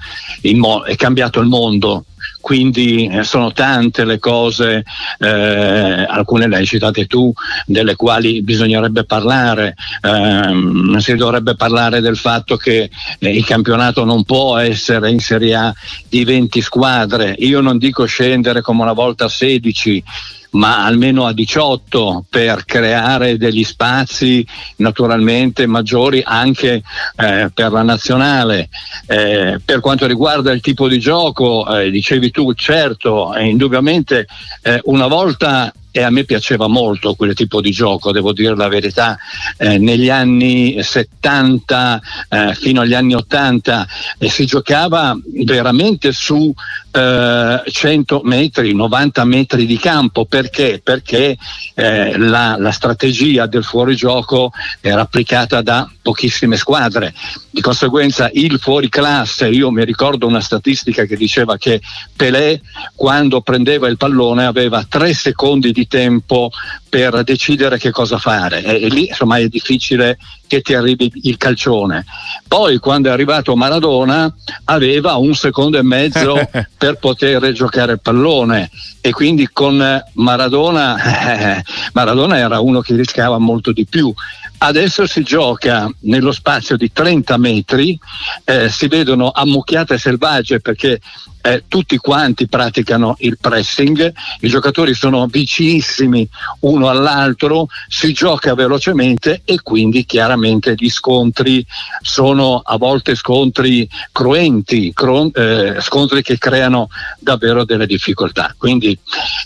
mo- 0.55 0.85
è 0.85 0.95
cambiato 0.95 1.41
il 1.41 1.49
mondo, 1.49 2.05
quindi 2.41 3.07
eh, 3.07 3.25
sono 3.25 3.53
tante 3.53 4.05
le 4.05 4.19
cose, 4.19 4.85
eh, 5.19 6.07
alcune 6.09 6.47
le 6.47 6.57
hai 6.57 6.67
citate 6.67 7.07
tu, 7.07 7.33
delle 7.67 7.97
quali 7.97 8.43
bisognerebbe 8.43 9.05
parlare. 9.05 9.75
Eh, 10.01 11.01
si 11.01 11.15
dovrebbe 11.15 11.57
parlare 11.57 12.01
del 12.01 12.17
fatto 12.17 12.57
che 12.57 12.91
eh, 13.19 13.29
il 13.29 13.45
campionato 13.45 14.05
non 14.05 14.25
può 14.25 14.57
essere 14.59 15.11
in 15.11 15.21
Serie 15.21 15.55
A 15.55 15.75
di 16.09 16.25
20 16.25 16.61
squadre. 16.61 17.35
Io 17.39 17.61
non 17.61 17.79
dico 17.79 18.05
scendere 18.05 18.61
come 18.61 18.83
una 18.83 18.93
volta 18.93 19.25
a 19.25 19.29
16 19.29 20.05
ma 20.53 20.85
almeno 20.85 21.27
a 21.27 21.33
18 21.33 22.25
per 22.29 22.65
creare 22.65 23.37
degli 23.37 23.65
spazi 23.65 24.47
naturalmente 24.77 25.67
maggiori 25.67 26.23
anche 26.25 26.83
eh, 27.17 27.51
per 27.53 27.73
la 27.73 27.83
nazionale. 27.83 28.69
Eh, 29.07 29.61
per 29.65 29.81
quanto 29.81 30.07
riguarda 30.07 30.53
il 30.53 30.61
tipo 30.61 30.89
di 30.89 30.99
gioco, 30.99 31.67
eh, 31.79 31.91
dicevi 31.91 32.31
tu, 32.31 32.53
certo, 32.55 33.33
indubbiamente 33.39 34.27
eh, 34.63 34.81
una 34.85 35.07
volta 35.07 35.73
e 35.93 36.03
a 36.03 36.11
me 36.11 36.25
piaceva 36.25 36.67
molto 36.67 37.15
quel 37.15 37.35
tipo 37.35 37.61
di 37.61 37.71
gioco, 37.71 38.13
devo 38.13 38.33
dire 38.33 38.57
la 38.57 38.69
verità, 38.69 39.19
eh, 39.59 39.79
negli 39.79 40.09
anni 40.09 40.83
70 40.83 42.01
eh, 42.29 42.55
fino 42.55 42.81
agli 42.81 42.95
anni 42.95 43.15
80 43.15 43.87
eh, 44.19 44.29
si 44.31 44.47
giocava 44.47 45.17
veramente 45.45 46.13
su 46.13 46.53
100 46.93 47.65
eh, 47.65 48.21
metri, 48.25 48.75
90 48.75 49.25
metri 49.25 49.65
di 49.65 49.79
campo, 49.79 50.27
perché? 50.27 50.81
Perché 50.83 51.39
eh, 51.75 52.19
la, 52.19 52.57
la 52.59 52.71
strategia 52.71 53.47
del 53.47 53.65
fuorigioco 53.65 54.53
era 54.81 55.01
applicata 55.01 55.63
da 55.63 55.91
pochissime 56.03 56.57
squadre, 56.57 57.15
di 57.51 57.63
conseguenza 57.63 58.29
il 58.35 58.59
fuoriclasse, 58.59 59.49
io 59.49 59.71
mi 59.71 59.85
ricordo 59.85 60.27
una 60.27 60.41
statistica 60.41 61.05
che 61.05 61.17
diceva 61.17 61.57
che 61.57 61.81
Pelé 62.15 62.61
quando 62.95 63.41
prendeva 63.41 63.89
il 63.89 63.97
pallone 63.97 64.45
aveva 64.45 64.85
tre 64.87 65.15
secondi 65.15 65.73
di 65.73 65.82
di 65.83 65.89
tempo 65.89 66.51
per 66.89 67.23
decidere 67.25 67.79
che 67.79 67.91
cosa 67.91 68.19
fare. 68.19 68.63
E, 68.63 68.85
e 68.85 68.89
lì 68.89 69.09
insomma 69.09 69.39
è 69.39 69.49
difficile 69.49 70.19
che 70.53 70.61
ti 70.61 70.75
arrivi 70.75 71.11
il 71.23 71.39
calcione. 71.39 72.05
Poi 72.47 72.77
quando 72.77 73.09
è 73.09 73.13
arrivato 73.13 73.57
Maradona 73.57 74.31
aveva 74.65 75.15
un 75.15 75.35
secondo 75.35 75.79
e 75.79 75.83
mezzo 75.83 76.37
per 76.77 76.99
poter 76.99 77.53
giocare 77.53 77.93
il 77.93 78.01
pallone 78.01 78.71
e 79.01 79.13
quindi 79.13 79.49
con 79.51 80.05
Maradona, 80.13 81.57
eh, 81.57 81.65
Maradona 81.95 82.37
era 82.37 82.61
uno 82.61 82.83
che 82.83 82.95
rischiava 82.95 83.39
molto 83.39 83.73
di 83.73 83.87
più. 83.87 84.13
Adesso 84.59 85.07
si 85.07 85.23
gioca 85.23 85.91
nello 86.01 86.33
spazio 86.33 86.77
di 86.77 86.93
30 86.93 87.37
metri, 87.39 87.99
eh, 88.45 88.69
si 88.69 88.89
vedono 88.89 89.31
ammucchiate 89.31 89.97
selvagge 89.97 90.61
perché 90.61 91.01
eh, 91.43 91.65
tutti 91.67 91.97
quanti 91.97 92.47
praticano 92.47 93.17
il 93.19 93.39
pressing, 93.41 94.13
i 94.41 94.49
giocatori 94.49 94.95
sono 94.95 95.27
vicinissimi 95.27 96.29
uno 96.61 96.89
all'altro, 96.89 97.67
si 97.89 98.13
gioca 98.13 98.55
velocemente 98.55 99.43
e 99.45 99.61
quindi 99.63 100.05
chiaramente 100.05 100.42
gli 100.49 100.91
scontri 100.91 101.65
sono 102.01 102.63
a 102.65 102.77
volte 102.77 103.15
scontri 103.15 103.89
cruenti, 104.11 104.93
cron- 104.93 105.31
eh, 105.35 105.81
scontri 105.81 106.23
che 106.23 106.39
creano 106.39 106.89
davvero 107.19 107.65
delle 107.65 107.87
difficoltà. 107.87 108.55
Quindi 108.57 108.99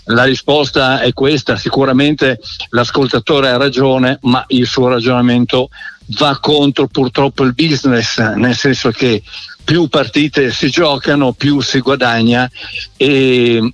la 0.05 0.23
risposta 0.23 1.01
è 1.01 1.13
questa, 1.13 1.55
sicuramente 1.55 2.39
l'ascoltatore 2.69 3.49
ha 3.49 3.57
ragione, 3.57 4.19
ma 4.23 4.43
il 4.47 4.65
suo 4.65 4.87
ragionamento 4.87 5.69
va 6.17 6.37
contro 6.39 6.87
purtroppo 6.87 7.43
il 7.43 7.53
business, 7.53 8.19
nel 8.19 8.55
senso 8.55 8.91
che 8.91 9.21
più 9.67 9.89
partite 9.89 10.51
si 10.51 10.69
giocano, 10.69 11.33
più 11.33 11.59
si 11.59 11.79
guadagna 11.79 12.49
e 12.95 13.73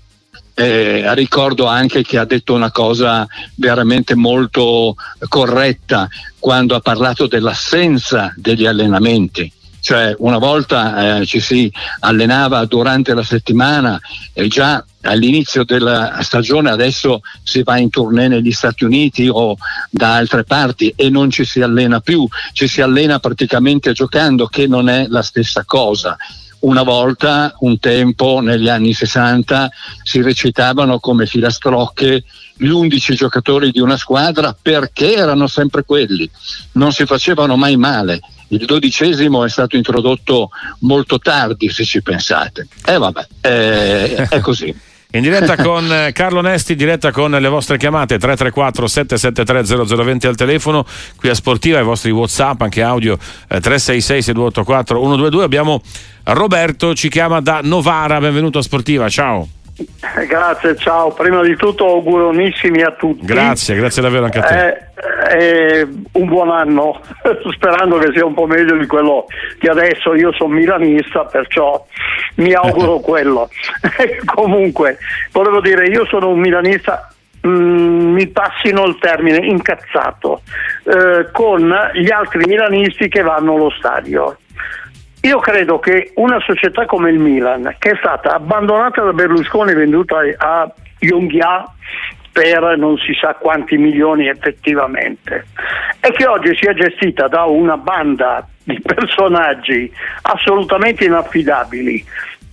eh, 0.56 1.14
ricordo 1.16 1.66
anche 1.66 2.04
che 2.04 2.18
ha 2.18 2.26
detto 2.26 2.54
una 2.54 2.72
cosa 2.72 3.28
veramente 3.56 4.16
molto 4.16 4.96
corretta 5.28 6.08
quando 6.40 6.76
ha 6.76 6.80
parlato 6.80 7.28
dell'assenza 7.28 8.34
degli 8.36 8.66
allenamenti. 8.66 9.52
Cioè 9.80 10.16
una 10.20 10.38
volta 10.38 11.18
eh, 11.18 11.26
ci 11.26 11.42
si 11.42 11.70
allenava 12.00 12.64
durante 12.64 13.14
la 13.14 13.24
settimana 13.24 14.00
e 14.32 14.48
già 14.48 14.82
all'inizio 15.02 15.66
della 15.66 16.20
stagione 16.22 16.70
adesso 16.70 17.20
si 17.44 17.64
va 17.64 17.78
in 17.78 17.90
tournée 17.90 18.30
negli 18.30 18.54
Stati 18.54 18.86
Uniti 18.86 19.28
o 19.28 19.58
da 19.90 20.16
altre 20.16 20.46
parti 20.46 20.94
e 20.96 21.10
non 21.10 21.30
ci 21.30 21.44
si 21.44 21.62
allena 21.62 22.00
più, 22.00 22.26
ci 22.54 22.70
si 22.70 22.80
allena 22.80 23.20
praticamente 23.20 23.92
giocando 23.92 24.46
che 24.46 24.68
non 24.68 24.88
è 24.88 25.08
la 25.10 25.22
stessa 25.22 25.66
cosa 25.66 26.16
una 26.64 26.84
volta, 26.84 27.56
un 27.60 27.80
tempo, 27.80 28.40
negli 28.42 28.70
anni 28.70 28.94
60, 28.94 29.70
si 30.04 30.22
recitavano 30.22 31.00
come 31.00 31.26
filastrocche 31.26 32.24
gli 32.56 32.68
11 32.68 33.16
giocatori 33.16 33.72
di 33.72 33.80
una 33.80 33.98
squadra 33.98 34.56
perché 34.60 35.14
erano 35.16 35.48
sempre 35.48 35.84
quelli, 35.84 36.30
non 36.74 36.92
si 36.92 37.06
facevano 37.06 37.56
mai 37.56 37.78
male 37.78 38.20
il 38.54 38.66
dodicesimo 38.66 39.44
è 39.44 39.50
stato 39.50 39.76
introdotto 39.76 40.52
molto 40.80 41.18
tardi, 41.18 41.70
se 41.70 41.84
ci 41.84 42.04
pensate. 42.04 42.68
E 42.86 42.94
eh, 42.94 42.98
vabbè, 42.98 43.28
eh, 43.42 44.16
è 44.30 44.40
così. 44.42 44.74
In 45.16 45.22
diretta 45.22 45.56
con 45.56 45.86
eh, 45.92 46.12
Carlo 46.12 46.42
Nesti, 46.42 46.72
in 46.72 46.78
diretta 46.80 47.12
con 47.12 47.30
le 47.30 47.48
vostre 47.48 47.78
chiamate 47.78 48.18
334 48.18 48.88
773 48.88 49.86
0020 49.86 50.26
al 50.26 50.36
telefono, 50.36 50.84
qui 51.18 51.30
a 51.30 51.36
Sportiva, 51.36 51.80
i 51.80 51.84
vostri 51.84 52.10
Whatsapp, 52.10 52.60
anche 52.62 52.82
audio 52.82 53.14
eh, 53.14 53.60
366 53.60 54.24
6284 54.24 55.00
122. 55.00 55.44
Abbiamo 55.44 55.82
Roberto, 56.24 56.96
ci 56.96 57.10
chiama 57.10 57.42
da 57.42 57.60
Novara, 57.62 58.20
benvenuto 58.20 58.58
a 58.58 58.64
Sportiva, 58.64 59.08
ciao. 59.08 59.48
Grazie, 60.28 60.76
ciao. 60.78 61.12
Prima 61.12 61.42
di 61.42 61.56
tutto 61.58 61.86
augurionissimi 61.86 62.82
a 62.82 62.92
tutti. 62.92 63.24
Grazie, 63.24 63.76
grazie 63.76 64.02
davvero 64.02 64.26
anche 64.26 64.40
a 64.40 64.44
te. 64.44 64.68
Eh, 64.68 65.80
eh, 65.80 65.88
un 66.14 66.28
buon 66.28 66.50
anno, 66.50 67.02
sperando 67.54 67.98
che 67.98 68.12
sia 68.14 68.26
un 68.26 68.34
po' 68.34 68.46
meglio 68.46 68.78
di 68.78 68.86
quello 68.88 69.26
che 69.60 69.70
adesso. 69.70 70.14
Io 70.16 70.32
sono 70.34 70.54
milanista, 70.54 71.26
perciò 71.26 71.86
mi 72.36 72.54
auguro 72.54 73.00
quello. 73.02 73.50
Comunque, 74.26 74.98
volevo 75.32 75.62
dire, 75.62 75.88
io 75.88 76.06
sono 76.06 76.30
un 76.30 76.40
milanista 76.40 77.08
Mm, 77.46 78.14
mi 78.14 78.28
passino 78.28 78.86
il 78.86 78.98
termine 79.00 79.46
incazzato 79.46 80.44
eh, 80.86 81.30
con 81.34 81.76
gli 81.94 82.10
altri 82.10 82.46
milanisti 82.48 83.10
che 83.10 83.22
vanno 83.22 83.56
allo 83.56 83.70
stadio. 83.72 84.38
Io 85.24 85.40
credo 85.40 85.80
che 85.80 86.12
una 86.16 86.40
società 86.40 86.86
come 86.86 87.10
il 87.10 87.20
Milan, 87.20 87.76
che 87.80 87.92
è 87.92 87.96
stata 87.98 88.36
abbandonata 88.36 89.02
da 89.04 89.12
Berlusconi 89.12 89.72
e 89.72 89.76
venduta 89.76 90.20
a 90.38 90.72
Yonghia 91.00 91.66
per 92.32 92.78
non 92.78 92.98
si 92.98 93.14
sa 93.20 93.34
quanti 93.36 93.78
milioni 93.78 94.30
effettivamente, 94.30 95.46
e 96.00 96.12
che 96.14 96.26
oggi 96.26 96.56
sia 96.56 96.74
gestita 96.74 97.28
da 97.28 97.44
una 97.44 97.76
banda 97.76 98.48
di 98.64 98.80
personaggi 98.82 99.92
assolutamente 100.24 101.06
inaffidabili, 101.06 102.06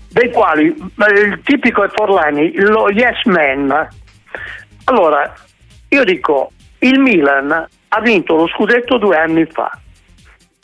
dei 0.08 0.30
quali 0.30 0.66
eh, 0.66 1.20
il 1.20 1.40
tipico 1.44 1.84
è 1.84 1.88
Forlani, 1.88 2.52
lo 2.56 2.90
yes 2.90 3.24
man. 3.24 3.88
Allora, 4.84 5.32
io 5.88 6.04
dico, 6.04 6.50
il 6.78 6.98
Milan 6.98 7.66
ha 7.88 8.00
vinto 8.00 8.36
lo 8.36 8.48
scudetto 8.48 8.98
due 8.98 9.16
anni 9.16 9.44
fa, 9.46 9.78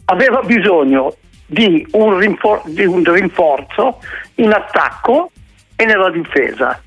aveva 0.06 0.40
bisogno 0.42 1.14
di 1.46 1.86
un, 1.92 2.18
rinfor- 2.18 2.68
di 2.68 2.84
un 2.84 3.04
rinforzo 3.04 4.00
in 4.36 4.52
attacco 4.52 5.30
e 5.76 5.84
nella 5.84 6.10
difesa. 6.10 6.80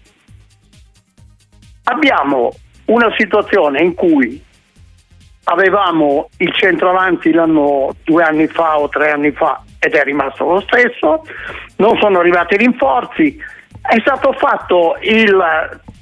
Abbiamo 1.83 2.51
una 2.85 3.13
situazione 3.17 3.81
in 3.81 3.93
cui 3.93 4.43
avevamo 5.45 6.29
il 6.37 6.53
centravanti 6.53 7.31
l'anno 7.31 7.95
due 8.03 8.23
anni 8.23 8.47
fa 8.47 8.79
o 8.79 8.89
tre 8.89 9.11
anni 9.11 9.31
fa 9.31 9.61
ed 9.79 9.93
è 9.93 10.03
rimasto 10.03 10.45
lo 10.45 10.61
stesso, 10.61 11.23
non 11.77 11.97
sono 11.99 12.19
arrivati 12.19 12.57
rinforzi, 12.57 13.37
è 13.81 13.99
stato 14.01 14.33
fatto 14.33 14.97
il 15.01 15.41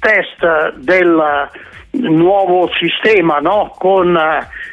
test 0.00 0.74
del 0.74 1.50
nuovo 1.90 2.68
sistema 2.78 3.38
no? 3.38 3.72
con 3.78 4.18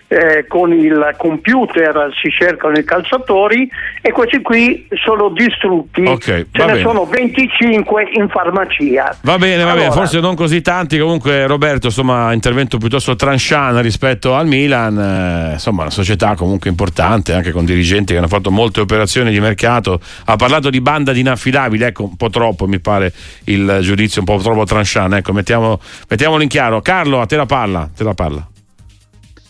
eh, 0.08 0.46
con 0.48 0.72
il 0.72 1.15
computer 1.18 2.10
si 2.22 2.30
cercano 2.30 2.78
i 2.78 2.84
calciatori 2.84 3.68
e 4.02 4.12
questi 4.12 4.41
qui 4.41 4.88
sono 5.04 5.30
distrutti. 5.30 6.04
Ok, 6.04 6.24
Ce 6.24 6.46
ne 6.65 6.65
bene. 6.65 6.80
sono 6.82 7.06
25 7.06 8.10
in 8.13 8.30
farmacia. 8.30 9.18
Va 9.22 9.38
bene, 9.38 9.63
va 9.63 9.72
bene, 9.74 9.86
Allora, 9.86 9.91
forse 9.91 10.20
non 10.20 10.36
così 10.36 10.62
tanti. 10.62 10.98
Comunque, 11.00 11.48
Roberto, 11.48 11.88
insomma, 11.88 12.32
intervento 12.34 12.78
piuttosto 12.78 13.15
tranchant 13.15 13.80
rispetto 13.82 14.36
al 14.36 14.46
Milan. 14.48 14.98
eh, 14.98 15.54
insomma, 15.54 15.82
una 15.82 15.91
società 15.91 16.36
comunque 16.36 16.70
importante, 16.70 17.34
anche 17.34 17.52
con 17.52 17.65
dirigenti 17.65 18.13
che 18.13 18.20
hanno 18.20 18.28
fatto 18.28 18.52
molte 18.52 18.82
operazioni 18.82 19.32
di 19.32 19.39
mercato. 19.39 20.00
Ha 20.26 20.36
parlato 20.36 20.70
di 20.70 20.82
banda 20.82 21.12
di 21.13 21.22
inaffidabili, 21.22 21.84
ecco, 21.84 22.04
un 22.04 22.15
po' 22.15 22.30
troppo 22.30 22.68
mi 22.68 22.80
pare 22.80 23.12
il 23.46 23.80
giudizio, 23.82 24.22
un 24.22 24.28
po' 24.28 24.38
troppo 24.41 24.63
tranchant. 24.65 25.13
Ecco, 25.13 25.34
mettiamo, 25.34 25.80
mettiamolo 26.08 26.44
in 26.44 26.50
chiaro. 26.50 26.82
Carlo, 26.82 27.22
a 27.22 27.26
te 27.26 27.36
la 27.36 27.46
palla, 27.46 27.89
te 27.96 28.04
la 28.04 28.13
palla. 28.13 28.48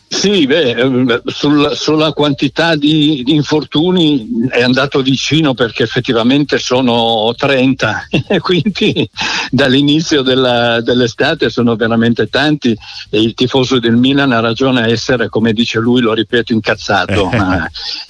Sì, 0.08 0.46
beh, 0.46 0.70
eh, 0.72 1.22
sul- 1.26 1.72
sulla 1.76 2.14
quantità 2.14 2.76
di, 2.76 3.22
di 3.26 3.34
infortuni 3.34 4.28
è 4.50 4.62
andato 4.62 5.02
vicino 5.02 5.54
perché 5.56 5.84
effettivamente 5.84 6.58
sono 6.60 7.34
30 7.36 8.08
e 8.30 8.40
quindi 8.40 9.10
dall'inizio 9.50 10.22
della- 10.22 10.80
dell'estate 10.82 11.50
sono 11.50 11.76
veramente 11.76 12.28
tanti 12.30 12.76
e 13.10 13.20
il 13.20 13.34
tifoso 13.34 13.80
del 13.80 13.96
Milan 13.98 14.32
ha 14.32 14.40
ragione 14.40 14.84
a 14.84 14.88
essere, 14.88 15.28
come 15.28 15.54
dice 15.54 15.80
lui, 15.80 16.02
lo 16.02 16.14
ripeto, 16.14 16.54
incazzato. 16.54 17.26
ma, 17.34 17.68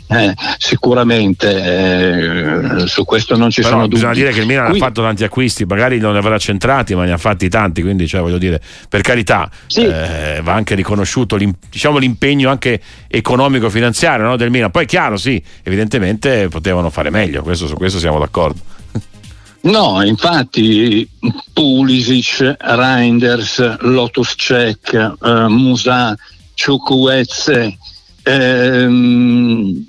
eh, 0.09 0.33
sicuramente 0.57 1.49
eh, 2.83 2.87
su 2.87 3.03
questo 3.05 3.35
non 3.37 3.49
ci 3.49 3.61
Però 3.61 3.71
sono 3.73 3.81
dubbi. 3.83 3.95
bisogna 3.95 4.13
dire 4.13 4.31
che 4.31 4.41
il 4.41 4.45
Milan 4.47 4.65
Quindi- 4.67 4.83
ha 4.83 4.87
fatto 4.87 5.01
tanti 5.01 5.23
acquisti, 5.23 5.65
magari 5.65 5.97
non 5.97 6.13
ne 6.13 6.19
avrà 6.19 6.37
centrati, 6.37 6.93
ma 6.93 7.05
ne 7.05 7.13
ha 7.13 7.17
fatti 7.17 7.49
tanti. 7.49 7.81
Quindi, 7.81 8.07
cioè, 8.07 8.21
voglio 8.21 8.37
dire, 8.37 8.61
per 8.89 9.01
carità, 9.01 9.49
Sì. 9.67 9.81
eh, 9.85 10.41
va 10.43 10.53
anche 10.53 10.75
riconosciuto 10.75 11.35
l'im- 11.35 11.53
diciamo, 11.85 11.97
l'impegno 11.99 12.49
anche 12.49 12.81
economico-finanziario 13.07 14.25
no, 14.25 14.35
del 14.37 14.49
Milan. 14.49 14.71
Poi, 14.71 14.83
è 14.83 14.87
chiaro, 14.87 15.17
sì, 15.17 15.41
evidentemente 15.63 16.47
potevano 16.47 16.89
fare 16.89 17.09
meglio, 17.09 17.43
questo, 17.43 17.67
su 17.67 17.75
questo 17.75 17.99
siamo 17.99 18.19
d'accordo. 18.19 18.59
No, 19.65 20.03
infatti 20.03 21.09
Pulisic, 21.51 22.55
Reinders, 22.59 23.79
Lotus 23.79 24.35
Cech, 24.37 24.93
eh, 24.93 25.47
Musa, 25.47 26.15
Ciucuezze, 26.53 27.75
ehm, 28.21 29.85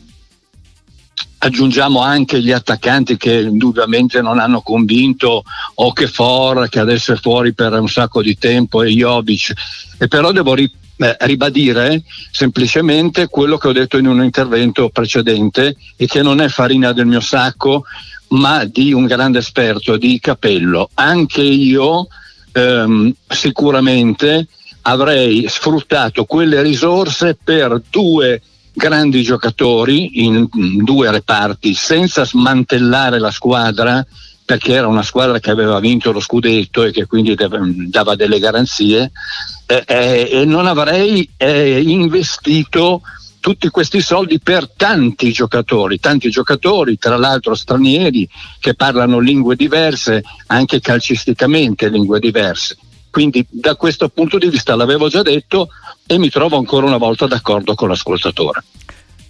aggiungiamo 1.46 2.00
anche 2.00 2.40
gli 2.42 2.52
attaccanti 2.52 3.16
che 3.16 3.40
indubbiamente 3.40 4.20
non 4.20 4.38
hanno 4.38 4.60
convinto 4.60 5.44
Okefor 5.74 6.68
che 6.68 6.80
adesso 6.80 7.12
è 7.12 7.16
fuori 7.16 7.54
per 7.54 7.72
un 7.72 7.88
sacco 7.88 8.20
di 8.20 8.36
tempo 8.36 8.82
e 8.82 8.90
Jovic. 8.90 9.52
E 9.98 10.08
però 10.08 10.32
devo 10.32 10.54
ri- 10.54 10.70
eh, 10.96 11.16
ribadire 11.20 12.02
semplicemente 12.30 13.28
quello 13.28 13.58
che 13.58 13.68
ho 13.68 13.72
detto 13.72 13.96
in 13.96 14.06
un 14.06 14.22
intervento 14.22 14.88
precedente 14.88 15.76
e 15.96 16.06
che 16.06 16.22
non 16.22 16.40
è 16.40 16.48
farina 16.48 16.92
del 16.92 17.06
mio 17.06 17.20
sacco 17.20 17.84
ma 18.28 18.64
di 18.64 18.92
un 18.92 19.06
grande 19.06 19.38
esperto 19.38 19.96
di 19.96 20.18
capello. 20.18 20.90
Anche 20.94 21.42
io 21.42 22.08
ehm, 22.52 23.14
sicuramente 23.28 24.48
avrei 24.82 25.46
sfruttato 25.48 26.24
quelle 26.24 26.60
risorse 26.60 27.38
per 27.42 27.80
due 27.88 28.40
grandi 28.76 29.22
giocatori 29.22 30.24
in 30.24 30.46
due 30.84 31.10
reparti 31.10 31.72
senza 31.72 32.26
smantellare 32.26 33.18
la 33.18 33.30
squadra 33.30 34.04
perché 34.44 34.74
era 34.74 34.86
una 34.86 35.02
squadra 35.02 35.40
che 35.40 35.50
aveva 35.50 35.80
vinto 35.80 36.12
lo 36.12 36.20
scudetto 36.20 36.84
e 36.84 36.92
che 36.92 37.06
quindi 37.06 37.34
dava 37.88 38.14
delle 38.14 38.38
garanzie 38.38 39.10
eh, 39.64 39.82
eh, 39.86 40.28
e 40.30 40.44
non 40.44 40.66
avrei 40.66 41.28
eh, 41.38 41.80
investito 41.80 43.00
tutti 43.40 43.68
questi 43.70 44.00
soldi 44.00 44.38
per 44.40 44.68
tanti 44.68 45.32
giocatori, 45.32 45.98
tanti 45.98 46.30
giocatori, 46.30 46.98
tra 46.98 47.16
l'altro 47.16 47.54
stranieri 47.54 48.28
che 48.60 48.74
parlano 48.74 49.18
lingue 49.18 49.56
diverse, 49.56 50.22
anche 50.48 50.80
calcisticamente 50.80 51.88
lingue 51.88 52.20
diverse. 52.20 52.76
Quindi 53.08 53.46
da 53.48 53.74
questo 53.76 54.08
punto 54.10 54.36
di 54.36 54.48
vista 54.48 54.76
l'avevo 54.76 55.08
già 55.08 55.22
detto 55.22 55.68
e 56.06 56.18
mi 56.18 56.30
trovo 56.30 56.56
ancora 56.56 56.86
una 56.86 56.96
volta 56.96 57.26
d'accordo 57.26 57.74
con 57.74 57.88
l'ascoltatore. 57.88 58.62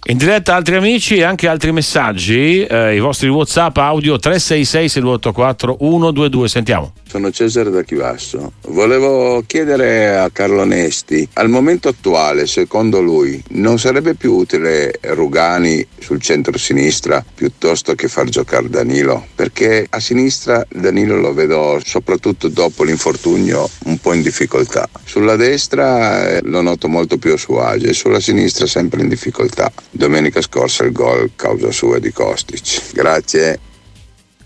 In 0.09 0.17
diretta 0.17 0.55
altri 0.55 0.75
amici 0.75 1.17
e 1.17 1.23
anche 1.23 1.49
altri 1.49 1.73
messaggi, 1.73 2.63
eh, 2.63 2.95
i 2.95 2.99
vostri 2.99 3.27
WhatsApp 3.27 3.75
audio 3.77 4.17
366 4.17 4.87
684 4.87 5.77
122, 5.79 6.47
sentiamo. 6.47 6.93
Sono 7.07 7.31
Cesare 7.31 7.69
da 7.69 7.83
Chivasso. 7.83 8.53
Volevo 8.67 9.43
chiedere 9.47 10.17
a 10.17 10.29
Carlo 10.29 10.65
Nesti, 10.65 11.27
al 11.33 11.49
momento 11.49 11.87
attuale, 11.87 12.45
secondo 12.47 13.01
lui, 13.01 13.41
non 13.49 13.79
sarebbe 13.79 14.13
più 14.13 14.33
utile 14.33 14.99
Rugani 15.01 15.85
sul 15.99 16.21
centro-sinistra 16.21 17.23
piuttosto 17.33 17.95
che 17.95 18.07
far 18.07 18.27
giocare 18.27 18.69
Danilo? 18.69 19.27
Perché 19.35 19.85
a 19.89 19.99
sinistra 19.99 20.65
Danilo 20.69 21.17
lo 21.17 21.33
vedo 21.33 21.79
soprattutto 21.83 22.49
dopo 22.49 22.83
l'infortunio 22.83 23.69
un 23.85 23.97
po' 23.99 24.13
in 24.13 24.21
difficoltà. 24.21 24.89
Sulla 25.05 25.35
destra 25.35 26.29
eh, 26.29 26.41
lo 26.43 26.61
noto 26.61 26.87
molto 26.87 27.17
più 27.17 27.33
a 27.33 27.37
suo 27.37 27.61
agio 27.61 27.87
e 27.87 27.93
sulla 27.93 28.19
sinistra 28.19 28.65
sempre 28.65 29.01
in 29.01 29.09
difficoltà. 29.09 29.71
Domenica 29.89 30.41
scorsa 30.41 30.83
il 30.83 30.91
gol 30.91 31.31
causa 31.35 31.71
sua 31.71 31.99
di 31.99 32.11
Kostic. 32.11 32.93
Grazie. 32.93 33.59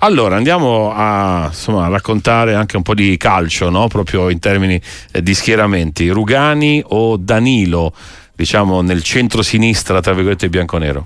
Allora 0.04 0.36
andiamo 0.36 0.92
a 0.92 1.46
insomma, 1.50 1.88
raccontare 1.88 2.56
anche 2.56 2.76
un 2.76 2.82
po' 2.82 2.96
di 2.96 3.18
calcio, 3.18 3.70
no? 3.70 3.88
proprio 3.88 4.30
in 4.30 4.40
termini 4.40 4.82
eh, 5.12 5.22
di 5.22 5.36
schieramenti. 5.36 6.10
Rugani 6.10 6.82
o 6.84 7.18
Danilo, 7.18 7.94
diciamo 8.34 8.82
nel 8.82 9.04
centro-sinistra, 9.04 10.02
tra 10.02 10.14
virgolette, 10.14 10.50
bianconero. 10.50 11.06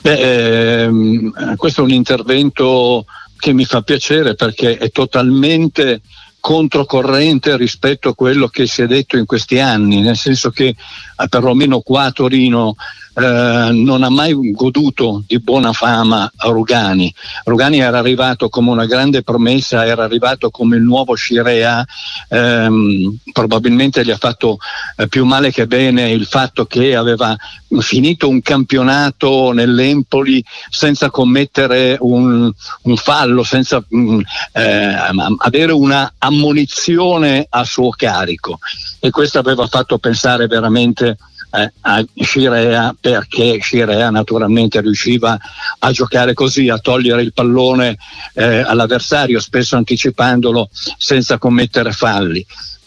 Beh, 0.00 0.84
ehm, 0.84 1.56
questo 1.56 1.82
è 1.82 1.84
un 1.84 1.90
intervento 1.90 3.04
che 3.36 3.52
mi 3.52 3.66
fa 3.66 3.82
piacere 3.82 4.34
perché 4.34 4.78
è 4.78 4.90
totalmente 4.90 6.00
controcorrente 6.40 7.58
rispetto 7.58 8.08
a 8.08 8.14
quello 8.14 8.48
che 8.48 8.66
si 8.66 8.80
è 8.80 8.86
detto 8.86 9.18
in 9.18 9.26
questi 9.26 9.58
anni, 9.58 10.00
nel 10.00 10.16
senso 10.16 10.48
che 10.48 10.68
eh, 10.68 11.28
perlomeno 11.28 11.80
qua 11.80 12.04
a 12.04 12.12
Torino 12.12 12.74
eh, 13.18 13.70
non 13.72 14.02
ha 14.02 14.10
mai 14.10 14.34
goduto 14.52 15.22
di 15.26 15.40
buona 15.40 15.72
fama 15.72 16.30
Rugani. 16.36 17.12
Rugani 17.44 17.78
era 17.78 17.98
arrivato 17.98 18.50
come 18.50 18.70
una 18.70 18.84
grande 18.84 19.22
promessa, 19.22 19.86
era 19.86 20.04
arrivato 20.04 20.50
come 20.50 20.76
il 20.76 20.82
nuovo 20.82 21.14
Scirea, 21.14 21.82
ehm, 22.28 23.16
probabilmente 23.32 24.04
gli 24.04 24.10
ha 24.10 24.18
fatto 24.18 24.58
eh, 24.96 25.08
più 25.08 25.24
male 25.24 25.50
che 25.50 25.66
bene 25.66 26.10
il 26.10 26.26
fatto 26.26 26.66
che 26.66 26.94
aveva 26.94 27.34
finito 27.78 28.28
un 28.28 28.42
campionato 28.42 29.52
nell'Empoli 29.52 30.44
senza 30.68 31.08
commettere 31.08 31.96
un, 32.00 32.52
un 32.82 32.96
fallo, 32.96 33.42
senza 33.44 33.82
mm, 33.94 34.20
eh, 34.52 34.96
avere 35.38 35.72
una 35.72 36.12
ammonizione 36.18 37.46
a 37.48 37.64
suo 37.64 37.88
carico 37.88 38.58
e 39.00 39.10
questo 39.10 39.38
aveva 39.38 39.66
fatto 39.66 39.96
pensare 39.98 40.46
veramente 40.46 41.16
eh, 41.56 41.72
a 41.82 42.04
Scirea 42.20 42.94
perché 42.98 43.58
Scirea 43.58 44.10
naturalmente 44.10 44.80
riusciva 44.80 45.38
a 45.78 45.90
giocare 45.90 46.34
così, 46.34 46.68
a 46.68 46.78
togliere 46.78 47.22
il 47.22 47.32
pallone 47.32 47.96
eh, 48.34 48.60
all'avversario, 48.60 49.40
spesso 49.40 49.76
anticipandolo 49.76 50.68
senza 50.96 51.38
commettere 51.38 51.92
falli. 51.92 52.44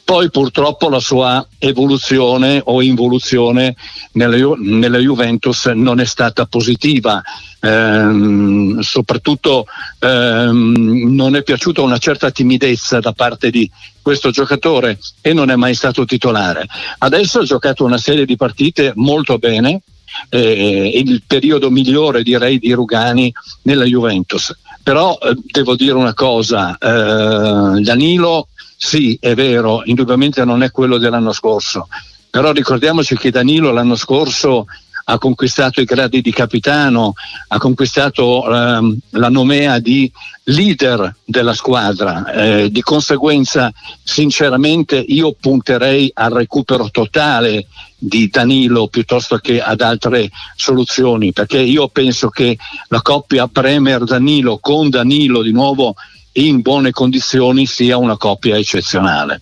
Poi 0.09 0.31
purtroppo 0.31 0.89
la 0.89 0.99
sua 0.99 1.47
evoluzione 1.59 2.59
o 2.65 2.81
involuzione 2.81 3.75
nella, 4.13 4.55
nella 4.57 4.97
Juventus 4.97 5.67
non 5.67 5.99
è 5.99 6.05
stata 6.05 6.47
positiva, 6.47 7.21
ehm, 7.59 8.79
soprattutto 8.79 9.67
ehm, 9.99 11.13
non 11.13 11.35
è 11.35 11.43
piaciuta 11.43 11.83
una 11.83 11.99
certa 11.99 12.31
timidezza 12.31 12.99
da 12.99 13.11
parte 13.11 13.51
di 13.51 13.69
questo 14.01 14.31
giocatore 14.31 14.97
e 15.21 15.31
non 15.31 15.51
è 15.51 15.55
mai 15.55 15.75
stato 15.75 16.05
titolare. 16.05 16.65
Adesso 16.97 17.41
ha 17.41 17.43
giocato 17.43 17.85
una 17.85 17.99
serie 17.99 18.25
di 18.25 18.35
partite 18.35 18.93
molto 18.95 19.37
bene, 19.37 19.81
eh, 20.29 20.91
il 21.05 21.21
periodo 21.27 21.69
migliore 21.69 22.23
direi 22.23 22.57
di 22.57 22.73
Rugani 22.73 23.31
nella 23.61 23.85
Juventus. 23.85 24.57
Però 24.81 25.19
eh, 25.21 25.35
devo 25.51 25.75
dire 25.75 25.93
una 25.93 26.15
cosa, 26.15 26.75
eh, 26.79 27.79
Danilo 27.81 28.47
sì 28.81 29.17
è 29.19 29.33
vero, 29.35 29.81
indubbiamente 29.83 30.45
non 30.45 30.63
è 30.63 30.71
quello 30.71 30.97
dell'anno 30.97 31.33
scorso, 31.33 31.89
però 32.29 32.53
ricordiamoci 32.53 33.17
che 33.17 33.29
Danilo 33.29 33.71
l'anno 33.71 33.97
scorso 33.97 34.67
ha 35.03 35.17
conquistato 35.17 35.81
i 35.81 35.85
gradi 35.85 36.21
di 36.21 36.31
capitano, 36.31 37.13
ha 37.49 37.57
conquistato 37.57 38.49
ehm, 38.49 38.97
la 39.11 39.29
nomea 39.29 39.79
di 39.79 40.09
leader 40.45 41.13
della 41.25 41.53
squadra, 41.53 42.31
eh, 42.31 42.71
di 42.71 42.81
conseguenza 42.81 43.69
sinceramente 44.01 44.97
io 44.97 45.35
punterei 45.37 46.09
al 46.13 46.31
recupero 46.31 46.89
totale 46.89 47.67
di 47.97 48.29
Danilo 48.29 48.87
piuttosto 48.87 49.37
che 49.39 49.61
ad 49.61 49.81
altre 49.81 50.29
soluzioni, 50.55 51.33
perché 51.33 51.59
io 51.59 51.89
penso 51.89 52.29
che 52.29 52.57
la 52.87 53.01
coppia 53.01 53.47
Premier-Danilo 53.47 54.59
con 54.59 54.89
Danilo 54.89 55.41
di 55.41 55.51
nuovo 55.51 55.95
in 56.33 56.61
buone 56.61 56.91
condizioni 56.91 57.65
sia 57.65 57.97
una 57.97 58.17
coppia 58.17 58.57
eccezionale. 58.57 59.41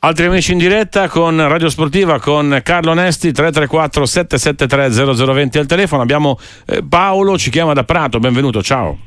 Altri 0.00 0.26
amici 0.26 0.52
in 0.52 0.58
diretta 0.58 1.08
con 1.08 1.36
Radio 1.48 1.68
Sportiva 1.68 2.20
con 2.20 2.60
Carlo 2.62 2.92
Nesti 2.92 3.32
334 3.32 4.06
773 4.06 5.14
0020 5.14 5.58
al 5.58 5.66
telefono. 5.66 6.02
Abbiamo 6.02 6.38
eh, 6.66 6.82
Paolo, 6.88 7.36
ci 7.36 7.50
chiama 7.50 7.72
da 7.72 7.82
Prato, 7.82 8.20
benvenuto, 8.20 8.62
ciao. 8.62 8.98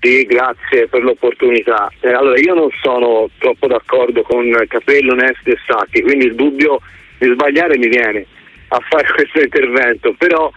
Sì, 0.00 0.24
grazie 0.24 0.88
per 0.88 1.02
l'opportunità. 1.02 1.90
Eh, 2.00 2.12
allora, 2.12 2.38
io 2.40 2.54
non 2.54 2.68
sono 2.82 3.28
troppo 3.38 3.66
d'accordo 3.66 4.22
con 4.22 4.50
Capello, 4.68 5.14
Nesti 5.14 5.50
e 5.50 5.58
Sacchi, 5.66 6.02
quindi 6.02 6.26
il 6.26 6.34
dubbio 6.34 6.80
di 7.18 7.30
sbagliare 7.32 7.76
mi 7.78 7.88
viene 7.88 8.26
a 8.68 8.80
fare 8.88 9.06
questo 9.14 9.40
intervento, 9.40 10.14
però 10.16 10.50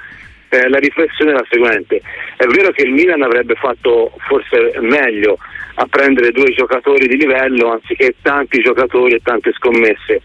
eh, 0.51 0.67
la 0.67 0.79
riflessione 0.79 1.31
è 1.31 1.33
la 1.33 1.45
seguente. 1.49 2.01
È 2.35 2.45
vero 2.45 2.71
che 2.71 2.83
il 2.83 2.91
Milan 2.91 3.21
avrebbe 3.21 3.55
fatto 3.55 4.11
forse 4.27 4.73
meglio 4.81 5.37
a 5.75 5.87
prendere 5.87 6.31
due 6.31 6.51
giocatori 6.51 7.07
di 7.07 7.15
livello 7.15 7.71
anziché 7.71 8.15
tanti 8.21 8.61
giocatori 8.61 9.13
e 9.13 9.21
tante 9.23 9.53
scommesse. 9.53 10.21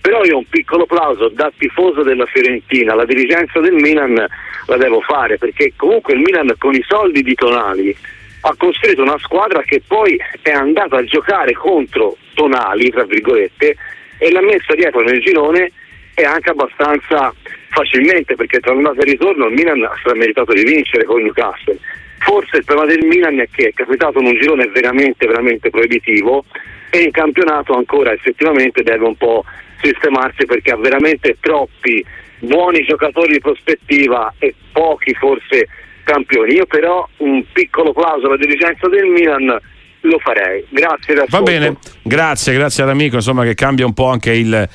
Però 0.00 0.24
io 0.24 0.38
un 0.38 0.48
piccolo 0.48 0.84
plauso 0.84 1.28
da 1.28 1.52
tifoso 1.56 2.02
della 2.02 2.26
Fiorentina, 2.26 2.94
la 2.94 3.04
dirigenza 3.04 3.60
del 3.60 3.74
Milan 3.74 4.14
la 4.14 4.76
devo 4.76 5.00
fare 5.00 5.38
perché 5.38 5.72
comunque 5.76 6.14
il 6.14 6.20
Milan 6.20 6.52
con 6.58 6.74
i 6.74 6.84
soldi 6.86 7.22
di 7.22 7.34
Tonali 7.34 7.96
ha 8.40 8.54
costruito 8.56 9.02
una 9.02 9.18
squadra 9.18 9.62
che 9.62 9.82
poi 9.86 10.20
è 10.42 10.50
andata 10.50 10.96
a 10.96 11.04
giocare 11.04 11.52
contro 11.52 12.16
Tonali, 12.34 12.90
tra 12.90 13.04
virgolette, 13.04 13.76
e 14.18 14.30
l'ha 14.30 14.42
messa 14.42 14.74
dietro 14.74 15.02
nel 15.02 15.20
girone 15.20 15.70
e 16.14 16.24
anche 16.24 16.50
abbastanza 16.50 17.32
facilmente 17.78 18.34
perché 18.34 18.58
tra 18.58 18.72
andata 18.72 19.00
e 19.00 19.04
ritorno 19.04 19.46
il 19.46 19.52
Milan 19.52 19.82
ha 19.84 20.14
meritato 20.14 20.52
di 20.52 20.64
vincere 20.64 21.04
con 21.04 21.22
Newcastle. 21.22 21.78
Forse 22.18 22.56
il 22.56 22.64
problema 22.64 22.92
del 22.92 23.06
Milan 23.06 23.38
è 23.38 23.48
che 23.50 23.68
è 23.68 23.72
capitato 23.72 24.18
in 24.18 24.26
un 24.26 24.40
girone 24.40 24.66
veramente, 24.66 25.26
veramente 25.26 25.70
proibitivo 25.70 26.44
e 26.90 27.02
in 27.02 27.12
campionato 27.12 27.74
ancora 27.74 28.12
effettivamente 28.12 28.82
deve 28.82 29.04
un 29.04 29.16
po' 29.16 29.44
sistemarsi 29.80 30.44
perché 30.44 30.72
ha 30.72 30.76
veramente 30.76 31.36
troppi 31.40 32.04
buoni 32.40 32.82
giocatori 32.82 33.34
di 33.34 33.40
prospettiva 33.40 34.34
e 34.38 34.54
pochi 34.72 35.14
forse 35.14 35.68
campioni. 36.02 36.54
Io 36.54 36.66
però 36.66 37.08
un 37.18 37.44
piccolo 37.52 37.92
plauso 37.92 38.26
alla 38.26 38.36
dirigenza 38.36 38.88
del 38.88 39.06
Milan 39.06 39.56
lo 40.00 40.18
farei. 40.18 40.64
Grazie 40.68 41.24
Va 41.28 41.42
bene, 41.42 41.76
grazie, 42.02 42.54
grazie 42.54 42.82
all'amico 42.82 43.16
insomma, 43.16 43.44
che 43.44 43.54
cambia 43.54 43.86
un 43.86 43.94
po' 43.94 44.08
anche 44.08 44.32
il, 44.32 44.68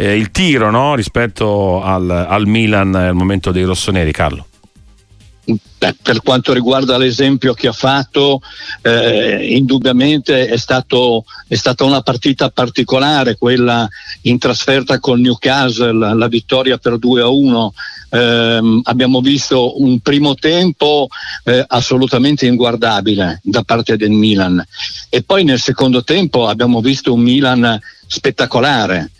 eh, 0.00 0.16
il 0.16 0.30
tiro 0.30 0.70
no? 0.70 0.94
rispetto 0.94 1.82
al, 1.82 2.08
al 2.08 2.46
Milan 2.46 2.94
al 2.94 3.14
momento 3.14 3.52
dei 3.52 3.64
rossoneri, 3.64 4.12
Carlo. 4.12 4.46
Per 5.78 6.22
quanto 6.22 6.52
riguarda 6.52 6.96
l'esempio 6.96 7.54
che 7.54 7.66
ha 7.66 7.72
fatto, 7.72 8.40
eh, 8.82 9.48
indubbiamente 9.56 10.46
è, 10.46 10.56
stato, 10.56 11.24
è, 11.48 11.54
stata 11.54 11.84
una 11.84 12.02
partita 12.02 12.50
particolare 12.50 13.36
quella 13.36 13.88
in 14.22 14.38
trasferta 14.38 15.00
col 15.00 15.18
Newcastle, 15.20 16.14
la 16.14 16.28
vittoria 16.28 16.78
per 16.78 16.98
2 16.98 17.22
a 17.22 17.28
1. 17.28 17.72
Eh, 18.10 18.80
abbiamo 18.84 19.20
visto 19.20 19.82
un 19.82 19.98
primo 20.00 20.34
tempo 20.34 21.08
eh, 21.44 21.64
assolutamente 21.66 22.46
inguardabile 22.46 23.40
da 23.42 23.62
parte 23.62 23.96
del 23.96 24.10
Milan 24.10 24.64
e 25.08 25.22
poi 25.22 25.44
nel 25.44 25.60
secondo 25.60 26.02
tempo 26.02 26.48
abbiamo 26.48 26.80
visto 26.80 27.12
un 27.12 27.20
Milan 27.20 27.80
spettacolare 28.06 29.10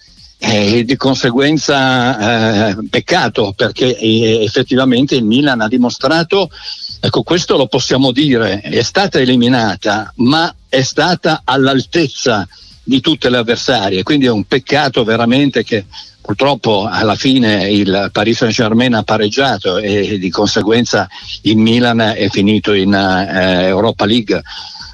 e 0.43 0.85
di 0.85 0.97
conseguenza 0.97 2.71
eh, 2.71 2.77
peccato 2.89 3.53
perché 3.55 3.95
eh, 3.95 4.43
effettivamente 4.43 5.15
il 5.15 5.25
Milan 5.25 5.61
ha 5.61 5.69
dimostrato, 5.69 6.49
ecco 6.99 7.23
questo 7.23 7.59
lo 7.59 7.67
possiamo 7.67 8.11
dire, 8.11 8.61
è 8.61 8.83
stata 8.83 9.19
eliminata 9.19 10.11
ma 10.17 10.53
è 10.67 10.81
stata 10.81 11.43
all'altezza 11.45 12.49
di 12.83 13.01
tutte 13.01 13.29
le 13.29 13.37
avversarie, 13.37 14.03
quindi 14.03 14.27
è 14.27 14.31
un 14.31 14.45
peccato 14.45 15.05
veramente 15.05 15.63
che 15.63 15.85
purtroppo 16.23 16.89
alla 16.91 17.17
fine 17.17 17.71
il 17.71 18.09
Paris 18.11 18.39
Saint 18.39 18.55
Germain 18.55 18.95
ha 18.95 19.03
pareggiato 19.03 19.77
e 19.77 20.19
di 20.19 20.31
conseguenza 20.31 21.07
il 21.43 21.59
Milan 21.59 22.01
è 22.01 22.29
finito 22.31 22.73
in 22.73 22.95
eh, 22.95 23.67
Europa 23.67 24.07
League 24.07 24.43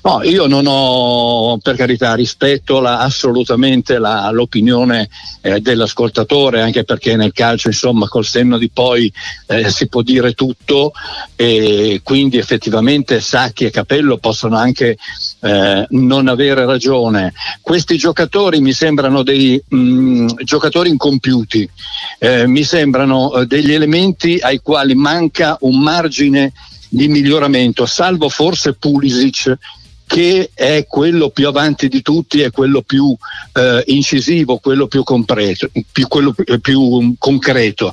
No, 0.07 0.23
io 0.23 0.47
non 0.47 0.67
ho, 0.69 1.59
per 1.61 1.75
carità, 1.75 2.15
rispetto 2.15 2.79
la, 2.79 3.01
assolutamente 3.01 3.99
la, 3.99 4.31
l'opinione 4.31 5.09
eh, 5.41 5.59
dell'ascoltatore, 5.59 6.61
anche 6.61 6.85
perché 6.85 7.17
nel 7.17 7.33
calcio, 7.33 7.67
insomma, 7.67 8.07
col 8.07 8.25
senno 8.25 8.57
di 8.57 8.71
poi 8.71 9.13
eh, 9.49 9.69
si 9.69 9.89
può 9.89 10.03
dire 10.03 10.35
tutto 10.35 10.93
e 11.35 12.03
quindi 12.05 12.39
effettivamente 12.39 13.21
Sacchi 13.21 13.65
e 13.65 13.71
Capello 13.71 14.19
possono 14.19 14.57
anche 14.57 14.97
eh, 15.41 15.87
non 15.89 16.29
avere 16.29 16.65
ragione. 16.67 17.33
Questi 17.61 17.97
giocatori 17.97 18.61
mi 18.61 18.73
sembrano 18.73 19.25
dei 19.25 19.61
mh, 19.67 19.77
mm, 19.77 20.29
giocatori 20.45 20.89
incompiuti, 20.89 21.69
eh, 22.21 22.47
mi 22.47 22.63
sembrano 22.63 23.35
eh, 23.35 23.47
degli 23.47 23.73
elementi 23.73 24.39
ai 24.39 24.61
quali 24.63 24.95
manca 24.95 25.57
un 25.63 25.81
margine 25.81 26.53
di 26.89 27.09
miglioramento, 27.09 27.87
salvo 27.87 28.29
forse 28.29 28.75
Pulisic 28.75 29.59
che 30.07 30.51
è 30.55 30.87
quello 30.89 31.31
più 31.31 31.49
avanti 31.49 31.89
di 31.89 32.01
tutti, 32.01 32.41
è 32.41 32.51
quello 32.51 32.83
più 32.83 33.15
eh, 33.53 33.83
incisivo, 33.87 34.59
quello 34.59 34.87
più, 34.87 35.03
compreto, 35.03 35.69
più, 35.91 36.07
quello 36.07 36.33
più, 36.33 36.61
più 36.61 37.15
concreto. 37.19 37.93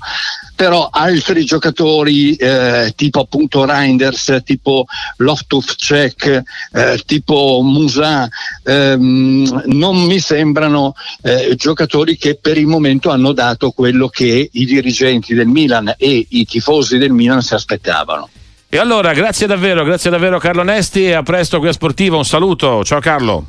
Però 0.56 0.90
altri 0.92 1.44
giocatori 1.44 2.36
eh, 2.36 2.94
tipo 2.96 3.22
appunto 3.22 3.66
Reinders, 3.66 4.42
tipo 4.44 4.86
Loftus-Check, 5.18 6.44
eh, 6.72 7.02
tipo 7.06 7.62
Musa, 7.64 8.30
ehm, 8.64 9.64
non 9.66 10.04
mi 10.04 10.20
sembrano 10.20 10.94
eh, 11.24 11.56
giocatori 11.56 12.16
che 12.18 12.38
per 12.40 12.58
il 12.58 12.68
momento 12.68 13.10
hanno 13.10 13.34
dato 13.34 13.72
quello 13.72 14.08
che 14.08 14.50
i 14.52 14.66
dirigenti 14.66 15.34
del 15.34 15.48
Milan 15.48 15.96
e 15.98 16.28
i 16.30 16.46
tifosi 16.46 17.00
del 17.00 17.12
Milan 17.12 17.42
si 17.42 17.56
aspettavano. 17.56 18.30
E 18.74 18.80
allora, 18.80 19.14
grazie 19.14 19.46
davvero, 19.46 19.84
grazie 19.84 20.10
davvero 20.10 20.40
Carlo 20.40 20.64
Nesti 20.64 21.06
e 21.06 21.14
a 21.14 21.22
presto 21.22 21.60
qui 21.60 21.68
a 21.68 21.72
Sportivo. 21.72 22.18
Un 22.18 22.26
saluto, 22.26 22.84
ciao 22.84 23.00
Carlo. 23.00 23.46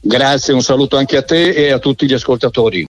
Grazie, 0.00 0.54
un 0.54 0.62
saluto 0.62 0.96
anche 0.96 1.16
a 1.16 1.22
te 1.22 1.48
e 1.48 1.72
a 1.72 1.80
tutti 1.80 2.06
gli 2.06 2.12
ascoltatori. 2.12 2.84